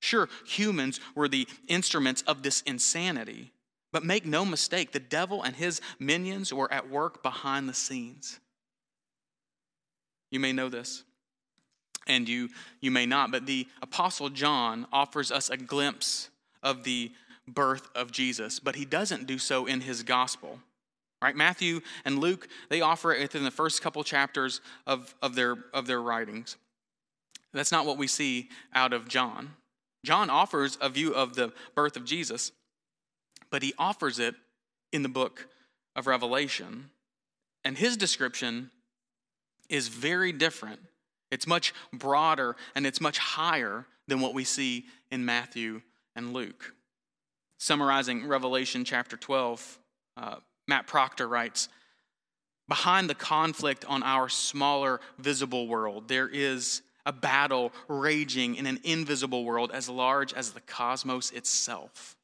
Sure, 0.00 0.28
humans 0.46 1.00
were 1.14 1.28
the 1.28 1.48
instruments 1.66 2.22
of 2.22 2.42
this 2.42 2.60
insanity, 2.62 3.52
but 3.92 4.04
make 4.04 4.26
no 4.26 4.44
mistake, 4.44 4.92
the 4.92 5.00
devil 5.00 5.42
and 5.42 5.56
his 5.56 5.80
minions 5.98 6.52
were 6.52 6.72
at 6.72 6.90
work 6.90 7.22
behind 7.22 7.68
the 7.68 7.74
scenes. 7.74 8.38
You 10.30 10.40
may 10.40 10.52
know 10.52 10.68
this 10.68 11.04
and 12.06 12.28
you, 12.28 12.50
you 12.80 12.90
may 12.90 13.06
not. 13.06 13.30
But 13.30 13.46
the 13.46 13.66
Apostle 13.82 14.30
John 14.30 14.86
offers 14.92 15.30
us 15.30 15.50
a 15.50 15.56
glimpse 15.56 16.30
of 16.62 16.84
the 16.84 17.12
birth 17.46 17.88
of 17.94 18.12
Jesus, 18.12 18.58
but 18.58 18.76
he 18.76 18.84
doesn't 18.84 19.26
do 19.26 19.38
so 19.38 19.66
in 19.66 19.82
his 19.82 20.02
gospel. 20.02 20.60
Right? 21.22 21.36
Matthew 21.36 21.80
and 22.04 22.18
Luke, 22.18 22.48
they 22.68 22.80
offer 22.80 23.12
it 23.12 23.22
within 23.22 23.44
the 23.44 23.50
first 23.50 23.80
couple 23.80 24.04
chapters 24.04 24.60
of, 24.86 25.14
of, 25.22 25.34
their, 25.34 25.56
of 25.72 25.86
their 25.86 26.02
writings. 26.02 26.56
That's 27.52 27.72
not 27.72 27.86
what 27.86 27.98
we 27.98 28.06
see 28.06 28.50
out 28.74 28.92
of 28.92 29.08
John. 29.08 29.50
John 30.04 30.28
offers 30.28 30.76
a 30.80 30.90
view 30.90 31.14
of 31.14 31.34
the 31.34 31.52
birth 31.74 31.96
of 31.96 32.04
Jesus, 32.04 32.52
but 33.50 33.62
he 33.62 33.72
offers 33.78 34.18
it 34.18 34.34
in 34.92 35.02
the 35.02 35.08
book 35.08 35.48
of 35.96 36.06
Revelation. 36.06 36.90
And 37.64 37.78
his 37.78 37.96
description 37.96 38.70
is 39.70 39.88
very 39.88 40.32
different 40.32 40.80
it's 41.34 41.48
much 41.48 41.74
broader 41.92 42.54
and 42.76 42.86
it's 42.86 43.00
much 43.00 43.18
higher 43.18 43.86
than 44.06 44.20
what 44.20 44.34
we 44.34 44.44
see 44.44 44.84
in 45.10 45.24
Matthew 45.24 45.82
and 46.14 46.32
Luke. 46.32 46.74
Summarizing 47.64 48.26
Revelation 48.26 48.84
chapter 48.84 49.16
12, 49.16 49.78
uh, 50.18 50.36
Matt 50.68 50.86
Proctor 50.86 51.26
writes 51.26 51.70
Behind 52.68 53.08
the 53.08 53.14
conflict 53.14 53.86
on 53.86 54.02
our 54.02 54.28
smaller 54.28 55.00
visible 55.16 55.66
world, 55.66 56.06
there 56.06 56.28
is 56.28 56.82
a 57.06 57.12
battle 57.12 57.72
raging 57.88 58.56
in 58.56 58.66
an 58.66 58.80
invisible 58.84 59.46
world 59.46 59.70
as 59.72 59.88
large 59.88 60.34
as 60.34 60.50
the 60.52 60.60
cosmos 60.60 61.30
itself. 61.30 62.14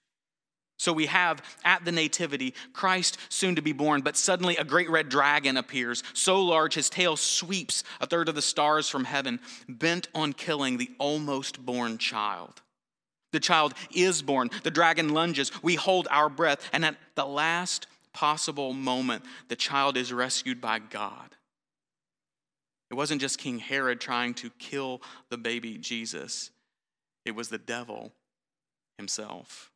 So 0.78 0.92
we 0.92 1.06
have 1.06 1.42
at 1.64 1.86
the 1.86 1.92
Nativity 1.92 2.52
Christ 2.74 3.16
soon 3.30 3.54
to 3.54 3.62
be 3.62 3.72
born, 3.72 4.02
but 4.02 4.18
suddenly 4.18 4.58
a 4.58 4.64
great 4.64 4.90
red 4.90 5.08
dragon 5.08 5.56
appears, 5.56 6.02
so 6.12 6.42
large 6.42 6.74
his 6.74 6.90
tail 6.90 7.16
sweeps 7.16 7.82
a 8.02 8.06
third 8.06 8.28
of 8.28 8.34
the 8.34 8.42
stars 8.42 8.90
from 8.90 9.04
heaven, 9.04 9.40
bent 9.66 10.06
on 10.14 10.34
killing 10.34 10.76
the 10.76 10.90
almost 10.98 11.64
born 11.64 11.96
child. 11.96 12.60
The 13.32 13.40
child 13.40 13.74
is 13.94 14.22
born, 14.22 14.50
the 14.62 14.70
dragon 14.70 15.10
lunges, 15.10 15.52
we 15.62 15.76
hold 15.76 16.08
our 16.10 16.28
breath, 16.28 16.68
and 16.72 16.84
at 16.84 16.96
the 17.14 17.26
last 17.26 17.86
possible 18.12 18.72
moment, 18.72 19.24
the 19.48 19.56
child 19.56 19.96
is 19.96 20.12
rescued 20.12 20.60
by 20.60 20.78
God. 20.80 21.36
It 22.90 22.94
wasn't 22.94 23.20
just 23.20 23.38
King 23.38 23.60
Herod 23.60 24.00
trying 24.00 24.34
to 24.34 24.50
kill 24.58 25.00
the 25.28 25.38
baby 25.38 25.78
Jesus, 25.78 26.50
it 27.24 27.34
was 27.34 27.48
the 27.48 27.58
devil 27.58 28.12
himself. 28.98 29.70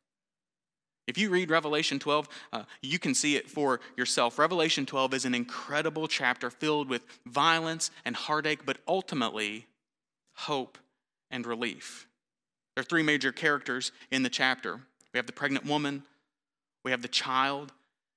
If 1.07 1.19
you 1.19 1.29
read 1.29 1.51
Revelation 1.51 1.99
12, 1.99 2.27
uh, 2.51 2.63
you 2.81 2.97
can 2.97 3.13
see 3.13 3.35
it 3.35 3.49
for 3.49 3.79
yourself. 3.95 4.39
Revelation 4.39 4.87
12 4.87 5.13
is 5.13 5.25
an 5.25 5.35
incredible 5.35 6.07
chapter 6.07 6.49
filled 6.49 6.89
with 6.89 7.05
violence 7.27 7.91
and 8.05 8.15
heartache, 8.15 8.65
but 8.65 8.77
ultimately 8.87 9.67
hope 10.33 10.79
and 11.29 11.45
relief. 11.45 12.07
There 12.75 12.81
are 12.81 12.85
three 12.85 13.03
major 13.03 13.31
characters 13.31 13.91
in 14.11 14.23
the 14.23 14.29
chapter 14.29 14.81
we 15.13 15.17
have 15.17 15.27
the 15.27 15.33
pregnant 15.33 15.65
woman, 15.65 16.03
we 16.83 16.91
have 16.91 17.01
the 17.01 17.07
child, 17.07 17.71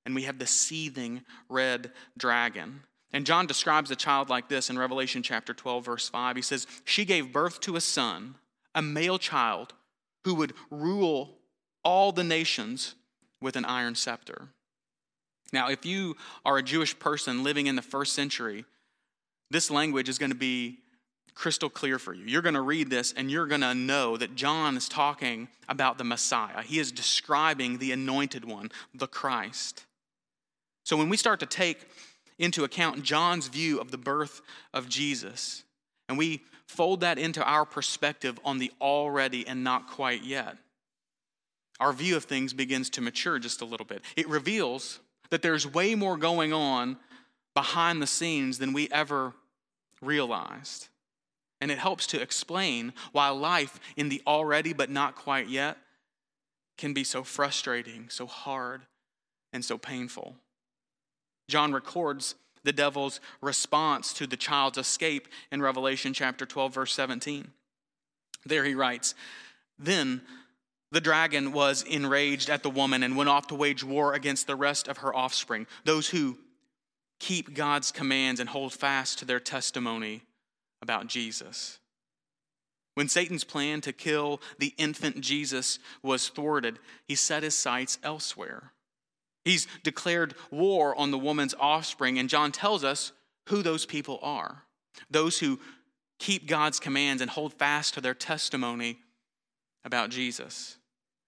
and 0.04 0.16
we 0.16 0.24
have 0.24 0.40
the 0.40 0.48
seething 0.48 1.22
red 1.48 1.92
dragon. 2.16 2.82
And 3.12 3.24
John 3.24 3.46
describes 3.46 3.88
the 3.88 3.94
child 3.94 4.28
like 4.28 4.48
this 4.48 4.68
in 4.68 4.76
Revelation 4.76 5.22
chapter 5.22 5.54
12, 5.54 5.84
verse 5.84 6.08
5. 6.08 6.34
He 6.34 6.42
says, 6.42 6.66
She 6.84 7.04
gave 7.04 7.32
birth 7.32 7.60
to 7.60 7.76
a 7.76 7.80
son, 7.80 8.34
a 8.74 8.82
male 8.82 9.18
child, 9.18 9.74
who 10.24 10.34
would 10.34 10.54
rule 10.70 11.36
all 11.84 12.10
the 12.10 12.24
nations 12.24 12.96
with 13.40 13.54
an 13.54 13.64
iron 13.64 13.94
scepter. 13.94 14.48
Now, 15.52 15.70
if 15.70 15.86
you 15.86 16.16
are 16.44 16.58
a 16.58 16.62
Jewish 16.62 16.98
person 16.98 17.44
living 17.44 17.68
in 17.68 17.76
the 17.76 17.82
first 17.82 18.12
century, 18.12 18.64
this 19.50 19.70
language 19.70 20.08
is 20.08 20.18
going 20.18 20.32
to 20.32 20.36
be 20.36 20.80
crystal 21.38 21.70
clear 21.70 22.00
for 22.00 22.12
you. 22.12 22.24
You're 22.24 22.42
going 22.42 22.56
to 22.56 22.60
read 22.60 22.90
this 22.90 23.14
and 23.16 23.30
you're 23.30 23.46
going 23.46 23.60
to 23.60 23.72
know 23.72 24.16
that 24.16 24.34
John 24.34 24.76
is 24.76 24.88
talking 24.88 25.46
about 25.68 25.96
the 25.96 26.02
Messiah. 26.02 26.62
He 26.62 26.80
is 26.80 26.90
describing 26.90 27.78
the 27.78 27.92
anointed 27.92 28.44
one, 28.44 28.72
the 28.92 29.06
Christ. 29.06 29.86
So 30.84 30.96
when 30.96 31.08
we 31.08 31.16
start 31.16 31.38
to 31.38 31.46
take 31.46 31.86
into 32.40 32.64
account 32.64 33.04
John's 33.04 33.46
view 33.46 33.78
of 33.78 33.92
the 33.92 33.98
birth 33.98 34.40
of 34.74 34.88
Jesus, 34.88 35.62
and 36.08 36.18
we 36.18 36.42
fold 36.66 37.00
that 37.02 37.18
into 37.18 37.44
our 37.44 37.64
perspective 37.64 38.38
on 38.44 38.58
the 38.58 38.72
already 38.80 39.46
and 39.46 39.62
not 39.62 39.86
quite 39.86 40.24
yet, 40.24 40.56
our 41.78 41.92
view 41.92 42.16
of 42.16 42.24
things 42.24 42.52
begins 42.52 42.90
to 42.90 43.00
mature 43.00 43.38
just 43.38 43.60
a 43.60 43.64
little 43.64 43.86
bit. 43.86 44.02
It 44.16 44.28
reveals 44.28 44.98
that 45.30 45.42
there's 45.42 45.72
way 45.72 45.94
more 45.94 46.16
going 46.16 46.52
on 46.52 46.96
behind 47.54 48.02
the 48.02 48.08
scenes 48.08 48.58
than 48.58 48.72
we 48.72 48.88
ever 48.90 49.34
realized. 50.02 50.88
And 51.60 51.70
it 51.70 51.78
helps 51.78 52.06
to 52.08 52.20
explain 52.20 52.92
why 53.12 53.28
life 53.30 53.80
in 53.96 54.08
the 54.08 54.22
already 54.26 54.72
but 54.72 54.90
not 54.90 55.16
quite 55.16 55.48
yet 55.48 55.76
can 56.76 56.94
be 56.94 57.04
so 57.04 57.24
frustrating, 57.24 58.08
so 58.08 58.26
hard, 58.26 58.82
and 59.52 59.64
so 59.64 59.76
painful. 59.76 60.36
John 61.48 61.72
records 61.72 62.36
the 62.64 62.72
devil's 62.72 63.20
response 63.40 64.12
to 64.14 64.26
the 64.26 64.36
child's 64.36 64.78
escape 64.78 65.28
in 65.50 65.62
Revelation 65.62 66.12
chapter 66.12 66.46
12, 66.46 66.74
verse 66.74 66.92
17. 66.92 67.50
There 68.44 68.64
he 68.64 68.74
writes, 68.74 69.14
Then 69.78 70.22
the 70.90 71.00
dragon 71.00 71.52
was 71.52 71.82
enraged 71.82 72.48
at 72.50 72.62
the 72.62 72.70
woman 72.70 73.02
and 73.02 73.16
went 73.16 73.30
off 73.30 73.48
to 73.48 73.54
wage 73.54 73.84
war 73.84 74.14
against 74.14 74.46
the 74.46 74.56
rest 74.56 74.88
of 74.88 74.98
her 74.98 75.14
offspring, 75.14 75.66
those 75.84 76.08
who 76.08 76.38
keep 77.18 77.54
God's 77.54 77.90
commands 77.90 78.40
and 78.40 78.48
hold 78.48 78.72
fast 78.72 79.18
to 79.18 79.24
their 79.24 79.40
testimony 79.40 80.22
about 80.82 81.06
Jesus. 81.06 81.78
When 82.94 83.08
Satan's 83.08 83.44
plan 83.44 83.80
to 83.82 83.92
kill 83.92 84.40
the 84.58 84.74
infant 84.76 85.20
Jesus 85.20 85.78
was 86.02 86.28
thwarted, 86.28 86.78
he 87.06 87.14
set 87.14 87.42
his 87.42 87.54
sights 87.54 87.98
elsewhere. 88.02 88.72
He's 89.44 89.68
declared 89.82 90.34
war 90.50 90.98
on 90.98 91.10
the 91.10 91.18
woman's 91.18 91.54
offspring, 91.58 92.18
and 92.18 92.28
John 92.28 92.52
tells 92.52 92.82
us 92.82 93.12
who 93.48 93.62
those 93.62 93.86
people 93.86 94.18
are 94.22 94.64
those 95.10 95.38
who 95.38 95.58
keep 96.18 96.46
God's 96.46 96.80
commands 96.80 97.22
and 97.22 97.30
hold 97.30 97.54
fast 97.54 97.94
to 97.94 98.00
their 98.00 98.14
testimony 98.14 98.98
about 99.84 100.10
Jesus. 100.10 100.76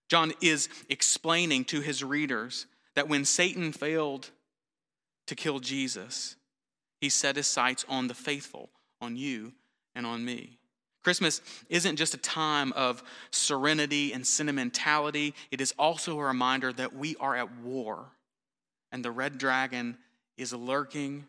John 0.08 0.32
is 0.40 0.68
explaining 0.88 1.64
to 1.66 1.80
his 1.80 2.02
readers 2.02 2.66
that 2.96 3.08
when 3.08 3.24
Satan 3.24 3.72
failed 3.72 4.30
to 5.28 5.36
kill 5.36 5.60
Jesus, 5.60 6.36
he 7.00 7.08
set 7.08 7.36
his 7.36 7.46
sights 7.46 7.84
on 7.88 8.08
the 8.08 8.14
faithful, 8.14 8.70
on 9.00 9.16
you 9.16 9.52
and 9.94 10.06
on 10.06 10.24
me. 10.24 10.58
Christmas 11.02 11.40
isn't 11.68 11.96
just 11.96 12.14
a 12.14 12.18
time 12.18 12.72
of 12.74 13.02
serenity 13.30 14.12
and 14.12 14.26
sentimentality, 14.26 15.34
it 15.50 15.60
is 15.60 15.72
also 15.78 16.18
a 16.18 16.24
reminder 16.24 16.72
that 16.72 16.94
we 16.94 17.16
are 17.16 17.34
at 17.34 17.56
war 17.58 18.06
and 18.92 19.04
the 19.04 19.10
red 19.10 19.38
dragon 19.38 19.96
is 20.36 20.52
lurking 20.52 21.26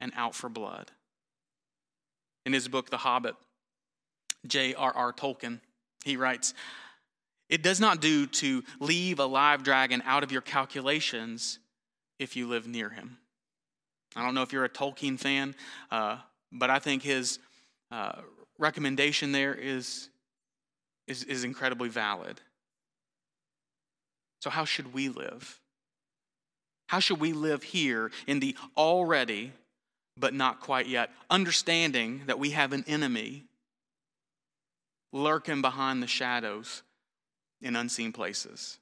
and 0.00 0.12
out 0.16 0.34
for 0.34 0.48
blood. 0.48 0.90
In 2.46 2.52
his 2.52 2.68
book, 2.68 2.90
The 2.90 2.98
Hobbit, 2.98 3.36
J.R.R. 4.46 5.12
Tolkien, 5.12 5.60
he 6.04 6.16
writes, 6.16 6.54
It 7.48 7.62
does 7.62 7.80
not 7.80 8.00
do 8.00 8.26
to 8.26 8.64
leave 8.80 9.18
a 9.18 9.26
live 9.26 9.62
dragon 9.62 10.02
out 10.06 10.22
of 10.22 10.32
your 10.32 10.40
calculations 10.40 11.58
if 12.18 12.36
you 12.36 12.48
live 12.48 12.66
near 12.66 12.88
him. 12.88 13.18
I 14.16 14.24
don't 14.24 14.34
know 14.34 14.42
if 14.42 14.52
you're 14.52 14.64
a 14.64 14.70
Tolkien 14.70 15.18
fan, 15.18 15.54
uh, 15.90 16.18
but 16.52 16.70
I 16.70 16.78
think 16.78 17.02
his 17.02 17.38
uh, 17.90 18.20
recommendation 18.58 19.32
there 19.32 19.54
is, 19.54 20.08
is, 21.06 21.24
is 21.24 21.44
incredibly 21.44 21.88
valid. 21.88 22.40
So, 24.40 24.50
how 24.50 24.64
should 24.64 24.92
we 24.92 25.08
live? 25.08 25.60
How 26.88 26.98
should 26.98 27.20
we 27.20 27.32
live 27.32 27.62
here 27.62 28.10
in 28.26 28.40
the 28.40 28.56
already 28.76 29.52
but 30.16 30.34
not 30.34 30.60
quite 30.60 30.86
yet, 30.86 31.10
understanding 31.30 32.22
that 32.26 32.38
we 32.38 32.50
have 32.50 32.72
an 32.72 32.84
enemy 32.86 33.44
lurking 35.12 35.62
behind 35.62 36.02
the 36.02 36.06
shadows 36.06 36.82
in 37.62 37.76
unseen 37.76 38.12
places? 38.12 38.78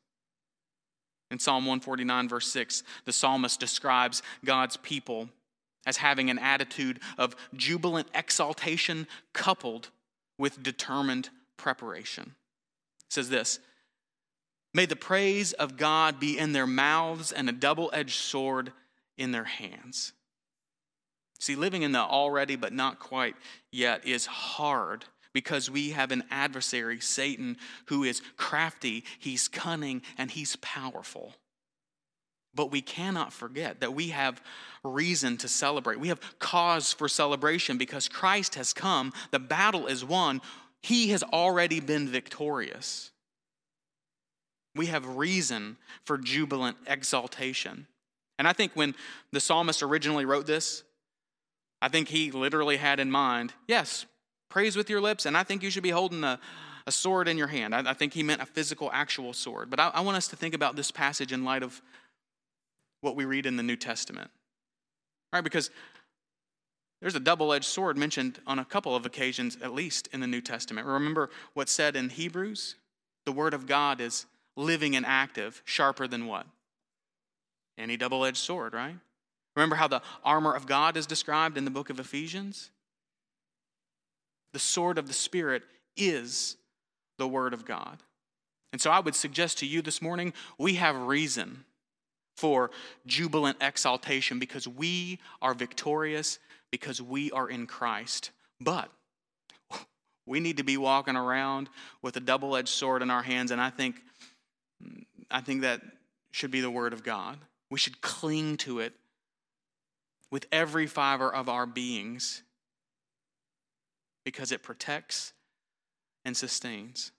In 1.31 1.39
Psalm 1.39 1.65
149, 1.65 2.29
verse 2.29 2.51
6, 2.51 2.83
the 3.05 3.13
psalmist 3.13 3.61
describes 3.61 4.23
God's 4.45 4.79
people 4.79 5.29
as 5.87 5.99
having 5.99 6.31
an 6.31 6.39
attitude 6.39 7.01
of 7.17 7.37
jubilant 7.55 8.09
exaltation 8.15 9.07
coupled 9.33 9.91
with 10.39 10.63
determined 10.63 11.31
preparation. 11.57 12.35
It 13.07 13.13
says 13.13 13.29
this 13.29 13.59
May 14.75 14.87
the 14.87 14.97
praise 14.97 15.53
of 15.55 15.77
God 15.77 16.21
be 16.21 16.39
in 16.39 16.53
their 16.53 16.67
mouths 16.67 17.33
and 17.33 17.49
a 17.49 17.53
double 17.53 17.91
edged 17.93 18.21
sword 18.21 18.73
in 19.17 19.33
their 19.33 19.45
hands. 19.45 20.13
See, 21.41 21.57
living 21.57 21.83
in 21.83 21.93
the 21.93 22.01
already 22.01 22.57
but 22.57 22.73
not 22.73 22.99
quite 22.99 23.37
yet 23.71 24.07
is 24.07 24.27
hard 24.27 25.05
because 25.33 25.71
we 25.71 25.91
have 25.91 26.11
an 26.11 26.25
adversary, 26.31 27.01
Satan, 27.01 27.57
who 27.87 28.03
is 28.03 28.23
crafty, 28.37 29.05
he's 29.19 29.47
cunning, 29.47 30.03
and 30.17 30.31
he's 30.31 30.57
powerful. 30.57 31.35
But 32.59 32.73
we 32.73 32.81
cannot 32.81 33.33
forget 33.33 33.79
that 33.79 33.95
we 33.95 34.09
have 34.09 34.43
reason 34.83 35.37
to 35.37 35.49
celebrate. 35.49 36.01
We 36.01 36.09
have 36.09 36.21
cause 36.41 36.93
for 36.93 37.07
celebration 37.07 37.79
because 37.79 38.09
Christ 38.09 38.57
has 38.57 38.73
come, 38.73 39.13
the 39.31 39.39
battle 39.39 39.87
is 39.87 40.05
won, 40.05 40.41
he 40.83 41.11
has 41.11 41.23
already 41.23 41.79
been 41.79 42.09
victorious. 42.09 43.13
We 44.75 44.87
have 44.87 45.07
reason 45.07 45.77
for 46.05 46.19
jubilant 46.19 46.79
exaltation. 46.89 47.87
And 48.41 48.49
I 48.49 48.53
think 48.53 48.73
when 48.75 48.97
the 49.31 49.39
psalmist 49.39 49.81
originally 49.81 50.25
wrote 50.25 50.49
this, 50.49 50.83
I 51.81 51.87
think 51.87 52.09
he 52.09 52.33
literally 52.33 52.79
had 52.79 52.99
in 52.99 53.09
mind, 53.09 53.53
yes, 53.69 54.05
praise 54.49 54.75
with 54.75 54.91
your 54.91 55.01
lips, 55.01 55.27
and 55.27 55.37
I 55.37 55.45
think 55.45 55.63
you 55.63 55.71
should 55.71 55.85
be 55.85 55.91
holding 55.91 56.25
a, 56.25 56.41
a 56.89 56.91
sword 56.91 57.29
in 57.29 57.39
your 57.39 57.47
hand. 57.47 57.73
I, 57.73 57.91
I, 57.91 57.95
think 57.95 58.15
he 58.15 58.25
meant 58.25 58.43
a 58.43 58.47
physical, 58.47 58.91
actual 58.93 59.33
sword. 59.33 59.71
But 59.71 59.79
I, 59.79 59.91
I 59.95 60.01
want 60.01 60.17
us 60.17 60.27
to 60.29 60.37
think 60.37 60.55
about 60.55 60.75
this 60.75 60.91
passage 60.91 61.33
in 61.33 61.45
light 61.45 61.63
of 61.63 61.81
what 63.01 63.17
we 63.17 63.25
read 63.25 63.47
in 63.47 63.57
the 63.57 63.63
New 63.63 63.77
Testament. 63.77 64.31
Right? 65.33 65.45
Because 65.45 65.71
there's 67.01 67.15
a 67.15 67.21
double 67.21 67.53
edged 67.53 67.67
sword 67.67 67.97
mentioned 67.97 68.41
on 68.47 68.59
a 68.59 68.65
couple 68.65 68.97
of 68.97 69.07
occasions, 69.07 69.57
at 69.63 69.73
least 69.73 70.09
in 70.13 70.21
the 70.21 70.27
New 70.27 70.41
Testament. 70.41 70.87
Remember 70.87 71.31
what's 71.55 71.73
said 71.73 71.95
in 71.95 72.09
Hebrews? 72.09 72.75
The 73.25 73.33
Word 73.33 73.55
of 73.55 73.67
God 73.67 74.01
is 74.01 74.27
living 74.57 74.97
and 74.97 75.07
active, 75.07 75.63
sharper 75.65 76.09
than 76.09 76.27
what? 76.27 76.47
Any 77.77 77.97
double 77.97 78.25
edged 78.25 78.39
sword, 78.39 78.75
right? 78.75 78.97
Remember 79.55 79.77
how 79.77 79.89
the 79.89 80.03
armor 80.25 80.55
of 80.55 80.67
God 80.67 80.97
is 80.97 81.07
described 81.07 81.57
in 81.57 81.65
the 81.65 81.71
book 81.71 81.91
of 81.91 82.01
Ephesians? 82.01 82.71
The 84.53 84.59
sword 84.59 84.99
of 84.99 85.07
the 85.07 85.15
Spirit 85.15 85.63
is 85.97 86.57
the 87.19 87.29
Word 87.29 87.53
of 87.53 87.65
God. 87.65 87.99
And 88.73 88.81
so 88.81 88.91
I 88.91 89.01
would 89.01 89.15
suggest 89.15 89.59
to 89.59 89.67
you 89.67 89.83
this 89.83 90.03
morning 90.03 90.33
we 90.59 90.75
have 90.75 90.97
reason 90.97 91.65
for 92.39 92.71
jubilant 93.05 93.57
exaltation 93.61 94.39
because 94.39 94.69
we 94.69 95.19
are 95.43 95.55
victorious, 95.55 96.39
because 96.71 97.03
we 97.03 97.33
are 97.33 97.51
in 97.51 97.67
Christ. 97.67 98.31
But 98.61 98.91
we 100.27 100.39
need 100.39 100.59
to 100.59 100.63
be 100.63 100.77
walking 100.77 101.17
around 101.17 101.69
with 102.01 102.17
a 102.17 102.21
double 102.21 102.55
edged 102.55 102.69
sword 102.69 103.03
in 103.03 103.11
our 103.11 103.25
hands, 103.25 103.51
and 103.51 103.61
I 103.61 103.71
think, 103.71 103.97
I 105.29 105.41
think 105.41 105.63
that 105.63 105.83
should 106.31 106.53
be 106.53 106.61
the 106.61 106.71
Word 106.71 106.93
of 106.93 107.03
God. 107.03 107.39
We 107.71 107.79
should 107.81 108.01
cling 108.01 108.57
to 108.59 108.79
it 108.79 108.93
with 110.31 110.47
every 110.53 110.87
fiber 110.87 111.35
of 111.35 111.49
our 111.49 111.67
beings 111.67 112.45
because 114.25 114.53
it 114.53 114.63
protects 114.63 115.33
and 116.25 116.37
sustains. 116.37 117.11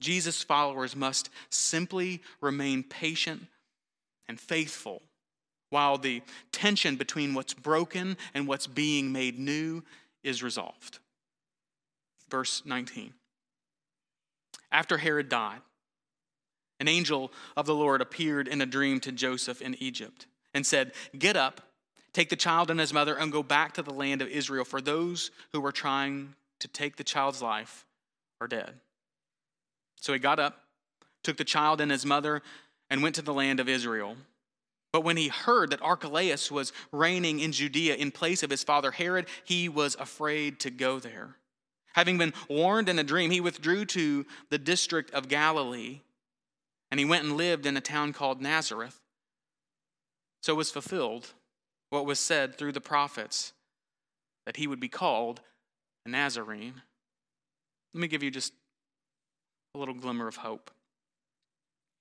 Jesus' 0.00 0.42
followers 0.42 0.94
must 0.94 1.30
simply 1.48 2.20
remain 2.42 2.82
patient 2.82 3.46
and 4.28 4.38
faithful 4.38 5.02
while 5.70 5.98
the 5.98 6.22
tension 6.52 6.96
between 6.96 7.34
what's 7.34 7.54
broken 7.54 8.16
and 8.32 8.46
what's 8.46 8.66
being 8.66 9.12
made 9.12 9.38
new 9.38 9.82
is 10.22 10.42
resolved. 10.42 10.98
Verse 12.30 12.62
19. 12.64 13.12
After 14.70 14.98
Herod 14.98 15.28
died, 15.28 15.60
an 16.80 16.88
angel 16.88 17.32
of 17.56 17.66
the 17.66 17.74
Lord 17.74 18.00
appeared 18.00 18.48
in 18.48 18.60
a 18.60 18.66
dream 18.66 19.00
to 19.00 19.12
Joseph 19.12 19.62
in 19.62 19.74
Egypt 19.80 20.26
and 20.52 20.66
said, 20.66 20.92
Get 21.18 21.36
up, 21.36 21.60
take 22.12 22.28
the 22.28 22.36
child 22.36 22.70
and 22.70 22.80
his 22.80 22.92
mother, 22.92 23.14
and 23.14 23.32
go 23.32 23.42
back 23.42 23.72
to 23.74 23.82
the 23.82 23.92
land 23.92 24.22
of 24.22 24.28
Israel, 24.28 24.64
for 24.64 24.80
those 24.80 25.30
who 25.52 25.60
were 25.60 25.72
trying 25.72 26.34
to 26.60 26.68
take 26.68 26.96
the 26.96 27.04
child's 27.04 27.42
life 27.42 27.86
are 28.40 28.48
dead. 28.48 28.74
So 30.00 30.12
he 30.12 30.18
got 30.18 30.38
up, 30.38 30.60
took 31.22 31.36
the 31.36 31.44
child 31.44 31.80
and 31.80 31.90
his 31.90 32.04
mother, 32.04 32.42
and 32.94 33.02
went 33.02 33.16
to 33.16 33.22
the 33.22 33.34
land 33.34 33.58
of 33.58 33.68
Israel. 33.68 34.16
But 34.92 35.02
when 35.02 35.16
he 35.16 35.26
heard 35.26 35.70
that 35.70 35.82
Archelaus 35.82 36.48
was 36.48 36.72
reigning 36.92 37.40
in 37.40 37.50
Judea 37.50 37.96
in 37.96 38.12
place 38.12 38.44
of 38.44 38.50
his 38.50 38.62
father 38.62 38.92
Herod, 38.92 39.26
he 39.42 39.68
was 39.68 39.96
afraid 39.96 40.60
to 40.60 40.70
go 40.70 41.00
there. 41.00 41.34
Having 41.94 42.18
been 42.18 42.34
warned 42.48 42.88
in 42.88 43.00
a 43.00 43.02
dream, 43.02 43.32
he 43.32 43.40
withdrew 43.40 43.84
to 43.86 44.24
the 44.48 44.58
district 44.58 45.10
of 45.10 45.26
Galilee, 45.26 46.02
and 46.92 47.00
he 47.00 47.04
went 47.04 47.24
and 47.24 47.36
lived 47.36 47.66
in 47.66 47.76
a 47.76 47.80
town 47.80 48.12
called 48.12 48.40
Nazareth. 48.40 49.00
So 50.44 50.54
was 50.54 50.70
fulfilled 50.70 51.32
what 51.90 52.06
was 52.06 52.20
said 52.20 52.56
through 52.56 52.72
the 52.72 52.80
prophets 52.80 53.54
that 54.46 54.56
he 54.56 54.68
would 54.68 54.78
be 54.78 54.88
called 54.88 55.40
a 56.06 56.10
Nazarene. 56.10 56.80
Let 57.92 58.00
me 58.00 58.06
give 58.06 58.22
you 58.22 58.30
just 58.30 58.52
a 59.74 59.78
little 59.78 59.94
glimmer 59.94 60.28
of 60.28 60.36
hope. 60.36 60.70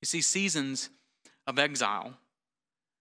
You 0.04 0.06
see, 0.06 0.20
seasons 0.20 0.90
of 1.48 1.58
exile 1.58 2.12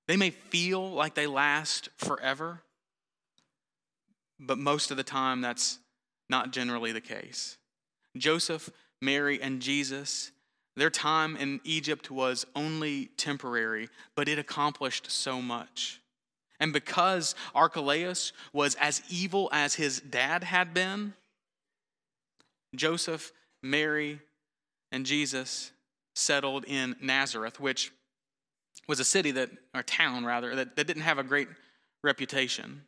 they 0.06 0.16
may 0.16 0.30
feel 0.30 0.88
like 0.88 1.14
they 1.14 1.26
last 1.26 1.88
forever, 1.96 2.62
but 4.38 4.56
most 4.56 4.92
of 4.92 4.96
the 4.96 5.02
time 5.02 5.40
that's 5.40 5.80
not 6.30 6.52
generally 6.52 6.92
the 6.92 7.00
case. 7.00 7.58
Joseph, 8.16 8.70
Mary, 9.00 9.42
and 9.42 9.60
Jesus, 9.60 10.30
their 10.76 10.90
time 10.90 11.36
in 11.36 11.60
Egypt 11.64 12.08
was 12.08 12.46
only 12.54 13.06
temporary, 13.16 13.88
but 14.14 14.28
it 14.28 14.38
accomplished 14.38 15.10
so 15.10 15.42
much. 15.42 16.00
And 16.60 16.72
because 16.72 17.34
Archelaus 17.52 18.32
was 18.52 18.76
as 18.76 19.02
evil 19.10 19.48
as 19.52 19.74
his 19.74 19.98
dad 19.98 20.44
had 20.44 20.72
been, 20.72 21.14
Joseph, 22.76 23.32
Mary, 23.60 24.20
and 24.92 25.04
Jesus 25.04 25.71
settled 26.14 26.64
in 26.64 26.96
Nazareth, 27.00 27.60
which 27.60 27.92
was 28.88 29.00
a 29.00 29.04
city 29.04 29.30
that, 29.32 29.50
or 29.74 29.82
town 29.82 30.24
rather, 30.24 30.54
that, 30.56 30.76
that 30.76 30.86
didn't 30.86 31.02
have 31.02 31.18
a 31.18 31.22
great 31.22 31.48
reputation. 32.02 32.82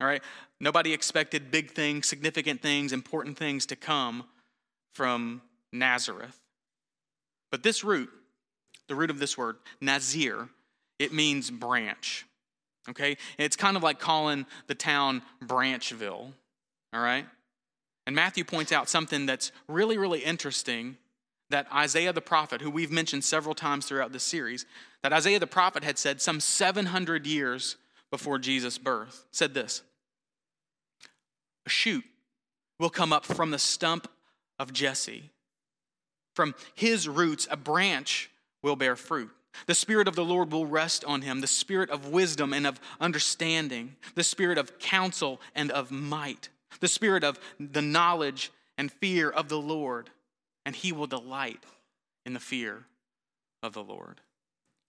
All 0.00 0.06
right? 0.06 0.22
Nobody 0.60 0.92
expected 0.92 1.50
big 1.50 1.70
things, 1.70 2.08
significant 2.08 2.62
things, 2.62 2.92
important 2.92 3.38
things 3.38 3.66
to 3.66 3.76
come 3.76 4.24
from 4.94 5.42
Nazareth. 5.72 6.40
But 7.50 7.62
this 7.62 7.84
root, 7.84 8.10
the 8.88 8.94
root 8.94 9.10
of 9.10 9.18
this 9.18 9.36
word, 9.36 9.56
Nazir, 9.80 10.48
it 10.98 11.12
means 11.12 11.50
branch. 11.50 12.26
Okay? 12.88 13.16
it's 13.38 13.56
kind 13.56 13.76
of 13.76 13.82
like 13.82 13.98
calling 13.98 14.44
the 14.66 14.74
town 14.74 15.22
Branchville. 15.42 16.32
All 16.92 17.00
right? 17.00 17.26
And 18.06 18.14
Matthew 18.14 18.44
points 18.44 18.72
out 18.72 18.88
something 18.88 19.26
that's 19.26 19.52
really, 19.68 19.96
really 19.96 20.20
interesting 20.20 20.96
that 21.50 21.66
Isaiah 21.72 22.12
the 22.12 22.20
prophet, 22.20 22.60
who 22.60 22.70
we've 22.70 22.90
mentioned 22.90 23.24
several 23.24 23.54
times 23.54 23.86
throughout 23.86 24.12
this 24.12 24.22
series, 24.22 24.66
that 25.02 25.12
Isaiah 25.12 25.38
the 25.38 25.46
prophet 25.46 25.84
had 25.84 25.98
said 25.98 26.20
some 26.20 26.40
700 26.40 27.26
years 27.26 27.76
before 28.10 28.38
Jesus' 28.38 28.78
birth, 28.78 29.26
said 29.30 29.54
this 29.54 29.82
A 31.66 31.70
shoot 31.70 32.04
will 32.78 32.90
come 32.90 33.12
up 33.12 33.24
from 33.24 33.50
the 33.50 33.58
stump 33.58 34.08
of 34.58 34.72
Jesse. 34.72 35.30
From 36.34 36.54
his 36.74 37.08
roots, 37.08 37.46
a 37.50 37.56
branch 37.56 38.30
will 38.62 38.76
bear 38.76 38.96
fruit. 38.96 39.30
The 39.66 39.74
Spirit 39.74 40.08
of 40.08 40.16
the 40.16 40.24
Lord 40.24 40.50
will 40.50 40.66
rest 40.66 41.04
on 41.04 41.22
him 41.22 41.40
the 41.40 41.46
Spirit 41.46 41.90
of 41.90 42.08
wisdom 42.08 42.52
and 42.52 42.66
of 42.66 42.80
understanding, 43.00 43.94
the 44.16 44.24
Spirit 44.24 44.58
of 44.58 44.78
counsel 44.80 45.40
and 45.54 45.70
of 45.70 45.92
might, 45.92 46.48
the 46.80 46.88
Spirit 46.88 47.22
of 47.22 47.38
the 47.60 47.82
knowledge 47.82 48.50
and 48.76 48.90
fear 48.90 49.30
of 49.30 49.48
the 49.48 49.60
Lord 49.60 50.10
and 50.64 50.74
he 50.74 50.92
will 50.92 51.06
delight 51.06 51.62
in 52.26 52.34
the 52.34 52.40
fear 52.40 52.84
of 53.62 53.72
the 53.72 53.82
Lord. 53.82 54.20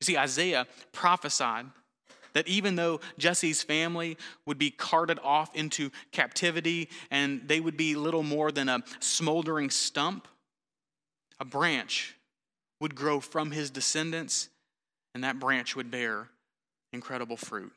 You 0.01 0.05
see, 0.05 0.17
Isaiah 0.17 0.67
prophesied 0.91 1.67
that 2.33 2.47
even 2.47 2.75
though 2.75 2.99
Jesse's 3.17 3.63
family 3.63 4.17
would 4.45 4.57
be 4.57 4.69
carted 4.69 5.19
off 5.23 5.55
into 5.55 5.89
captivity 6.11 6.89
and 7.09 7.41
they 7.47 7.61
would 7.61 7.77
be 7.77 7.95
little 7.95 8.23
more 8.23 8.51
than 8.51 8.67
a 8.67 8.83
smoldering 8.99 9.69
stump, 9.69 10.27
a 11.39 11.45
branch 11.45 12.15
would 12.81 12.93
grow 12.93 13.21
from 13.21 13.51
his 13.51 13.69
descendants, 13.69 14.49
and 15.13 15.23
that 15.23 15.39
branch 15.39 15.75
would 15.75 15.89
bear 15.89 16.27
incredible 16.91 17.37
fruit. 17.37 17.71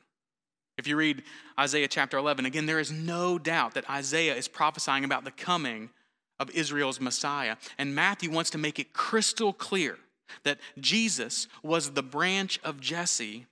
If 0.77 0.87
you 0.87 0.95
read 0.95 1.23
Isaiah 1.59 1.87
chapter 1.87 2.17
11, 2.17 2.45
again, 2.45 2.65
there 2.65 2.79
is 2.79 2.91
no 2.91 3.39
doubt 3.39 3.73
that 3.73 3.89
Isaiah 3.89 4.35
is 4.35 4.47
prophesying 4.47 5.03
about 5.03 5.23
the 5.23 5.31
coming 5.31 5.89
of 6.39 6.49
Israel's 6.51 6.99
Messiah. 6.99 7.57
And 7.77 7.95
Matthew 7.95 8.31
wants 8.31 8.49
to 8.51 8.57
make 8.57 8.79
it 8.79 8.93
crystal 8.93 9.53
clear 9.53 9.97
that 10.43 10.59
Jesus 10.79 11.47
was 11.63 11.91
the 11.91 12.03
branch 12.03 12.59
of 12.63 12.79
Jesse. 12.79 13.45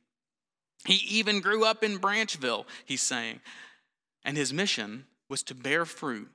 He 0.86 0.96
even 1.18 1.42
grew 1.42 1.66
up 1.66 1.84
in 1.84 1.98
Branchville, 1.98 2.66
he's 2.86 3.02
saying. 3.02 3.40
And 4.24 4.38
his 4.38 4.54
mission 4.54 5.06
was 5.30 5.44
to 5.44 5.56
bear 5.56 5.86
fruit 5.86 6.30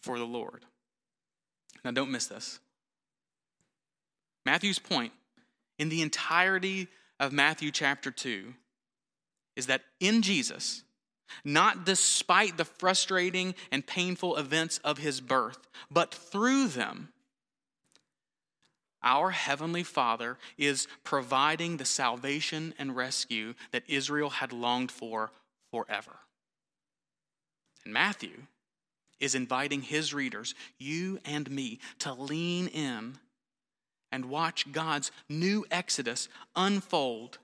for 0.00 0.18
the 0.18 0.26
Lord. 0.26 0.64
Now, 1.84 1.90
don't 1.90 2.10
miss 2.10 2.26
this. 2.26 2.60
Matthew's 4.44 4.78
point 4.78 5.12
in 5.78 5.88
the 5.88 6.02
entirety 6.02 6.88
of 7.18 7.32
Matthew 7.32 7.70
chapter 7.70 8.10
2 8.10 8.52
is 9.56 9.66
that 9.66 9.82
in 10.00 10.22
Jesus, 10.22 10.82
not 11.44 11.84
despite 11.84 12.56
the 12.56 12.64
frustrating 12.64 13.54
and 13.70 13.86
painful 13.86 14.36
events 14.36 14.78
of 14.78 14.98
his 14.98 15.20
birth, 15.20 15.68
but 15.90 16.14
through 16.14 16.68
them. 16.68 17.08
Our 19.02 19.30
Heavenly 19.30 19.82
Father 19.82 20.38
is 20.56 20.86
providing 21.02 21.76
the 21.76 21.84
salvation 21.84 22.72
and 22.78 22.94
rescue 22.94 23.54
that 23.72 23.88
Israel 23.88 24.30
had 24.30 24.52
longed 24.52 24.92
for 24.92 25.32
forever. 25.70 26.16
And 27.84 27.92
Matthew 27.92 28.42
is 29.18 29.34
inviting 29.34 29.82
his 29.82 30.14
readers, 30.14 30.54
you 30.78 31.18
and 31.24 31.50
me, 31.50 31.80
to 32.00 32.12
lean 32.12 32.68
in 32.68 33.18
and 34.12 34.26
watch 34.26 34.70
God's 34.70 35.10
new 35.28 35.64
Exodus 35.70 36.28
unfold 36.54 37.38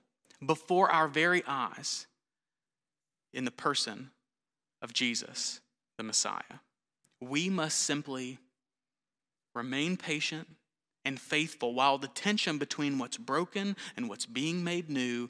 before 0.45 0.89
our 0.89 1.07
very 1.07 1.43
eyes 1.47 2.05
in 3.33 3.45
the 3.45 3.51
person 3.51 4.11
of 4.81 4.93
Jesus, 4.93 5.61
the 5.97 6.03
Messiah. 6.03 6.59
We 7.21 7.49
must 7.49 7.79
simply 7.79 8.39
remain 9.53 9.97
patient 9.97 10.47
and 11.05 11.19
faithful 11.19 11.73
while 11.73 11.97
the 11.97 12.07
tension 12.07 12.57
between 12.57 12.97
what's 12.97 13.17
broken 13.17 13.75
and 13.97 14.09
what's 14.09 14.25
being 14.25 14.63
made 14.63 14.89
new 14.89 15.29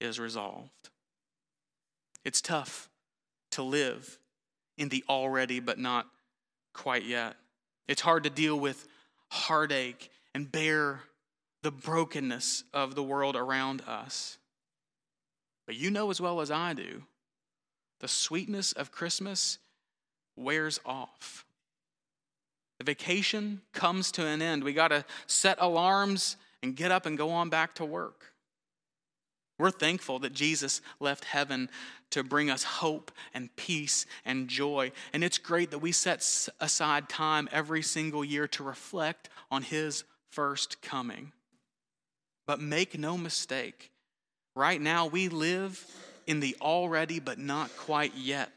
is 0.00 0.18
resolved. 0.18 0.90
It's 2.24 2.40
tough 2.40 2.88
to 3.52 3.62
live 3.62 4.18
in 4.78 4.88
the 4.88 5.04
already 5.08 5.60
but 5.60 5.78
not 5.78 6.06
quite 6.72 7.04
yet. 7.04 7.36
It's 7.88 8.00
hard 8.00 8.24
to 8.24 8.30
deal 8.30 8.58
with 8.58 8.86
heartache 9.30 10.10
and 10.34 10.50
bear 10.50 11.02
the 11.62 11.70
brokenness 11.70 12.64
of 12.72 12.94
the 12.94 13.02
world 13.02 13.36
around 13.36 13.82
us. 13.82 14.38
But 15.66 15.76
you 15.76 15.90
know 15.90 16.10
as 16.10 16.20
well 16.20 16.40
as 16.40 16.50
I 16.50 16.74
do 16.74 17.02
the 18.02 18.08
sweetness 18.08 18.72
of 18.72 18.90
Christmas 18.90 19.58
wears 20.36 20.80
off. 20.84 21.46
The 22.78 22.84
vacation 22.84 23.62
comes 23.72 24.10
to 24.12 24.26
an 24.26 24.42
end. 24.42 24.64
We 24.64 24.72
got 24.72 24.88
to 24.88 25.04
set 25.28 25.56
alarms 25.60 26.36
and 26.64 26.74
get 26.74 26.90
up 26.90 27.06
and 27.06 27.16
go 27.16 27.30
on 27.30 27.48
back 27.48 27.76
to 27.76 27.84
work. 27.84 28.32
We're 29.56 29.70
thankful 29.70 30.18
that 30.18 30.32
Jesus 30.32 30.80
left 30.98 31.24
heaven 31.24 31.70
to 32.10 32.24
bring 32.24 32.50
us 32.50 32.64
hope 32.64 33.12
and 33.32 33.54
peace 33.54 34.04
and 34.24 34.48
joy. 34.48 34.90
And 35.12 35.22
it's 35.22 35.38
great 35.38 35.70
that 35.70 35.78
we 35.78 35.92
set 35.92 36.48
aside 36.58 37.08
time 37.08 37.48
every 37.52 37.82
single 37.82 38.24
year 38.24 38.48
to 38.48 38.64
reflect 38.64 39.28
on 39.48 39.62
his 39.62 40.02
first 40.30 40.82
coming. 40.82 41.30
But 42.48 42.60
make 42.60 42.98
no 42.98 43.16
mistake, 43.16 43.92
right 44.56 44.80
now 44.80 45.06
we 45.06 45.28
live 45.28 45.86
in 46.26 46.40
the 46.40 46.56
already 46.60 47.20
but 47.20 47.38
not 47.38 47.76
quite 47.76 48.14
yet, 48.14 48.50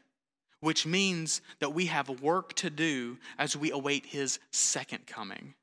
which 0.60 0.86
means 0.86 1.40
that 1.60 1.74
we 1.74 1.86
have 1.86 2.08
work 2.20 2.54
to 2.54 2.70
do 2.70 3.18
as 3.38 3.56
we 3.56 3.70
await 3.70 4.06
his 4.06 4.38
second 4.50 5.06
coming. 5.06 5.54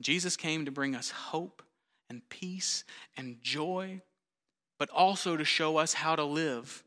Jesus 0.00 0.36
came 0.36 0.64
to 0.64 0.70
bring 0.70 0.94
us 0.94 1.10
hope 1.10 1.62
and 2.08 2.26
peace 2.28 2.84
and 3.16 3.42
joy, 3.42 4.00
but 4.78 4.88
also 4.90 5.36
to 5.36 5.44
show 5.44 5.76
us 5.76 5.92
how 5.92 6.16
to 6.16 6.24
live 6.24 6.84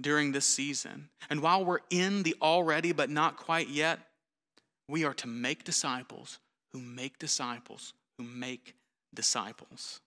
during 0.00 0.32
this 0.32 0.46
season. 0.46 1.08
And 1.30 1.40
while 1.40 1.64
we're 1.64 1.78
in 1.90 2.24
the 2.24 2.34
already 2.42 2.92
but 2.92 3.10
not 3.10 3.36
quite 3.36 3.68
yet, 3.68 4.00
we 4.88 5.04
are 5.04 5.14
to 5.14 5.28
make 5.28 5.64
disciples 5.64 6.38
who 6.72 6.80
make 6.80 7.18
disciples 7.18 7.94
who 8.18 8.24
make 8.24 8.74
disciples. 9.14 10.00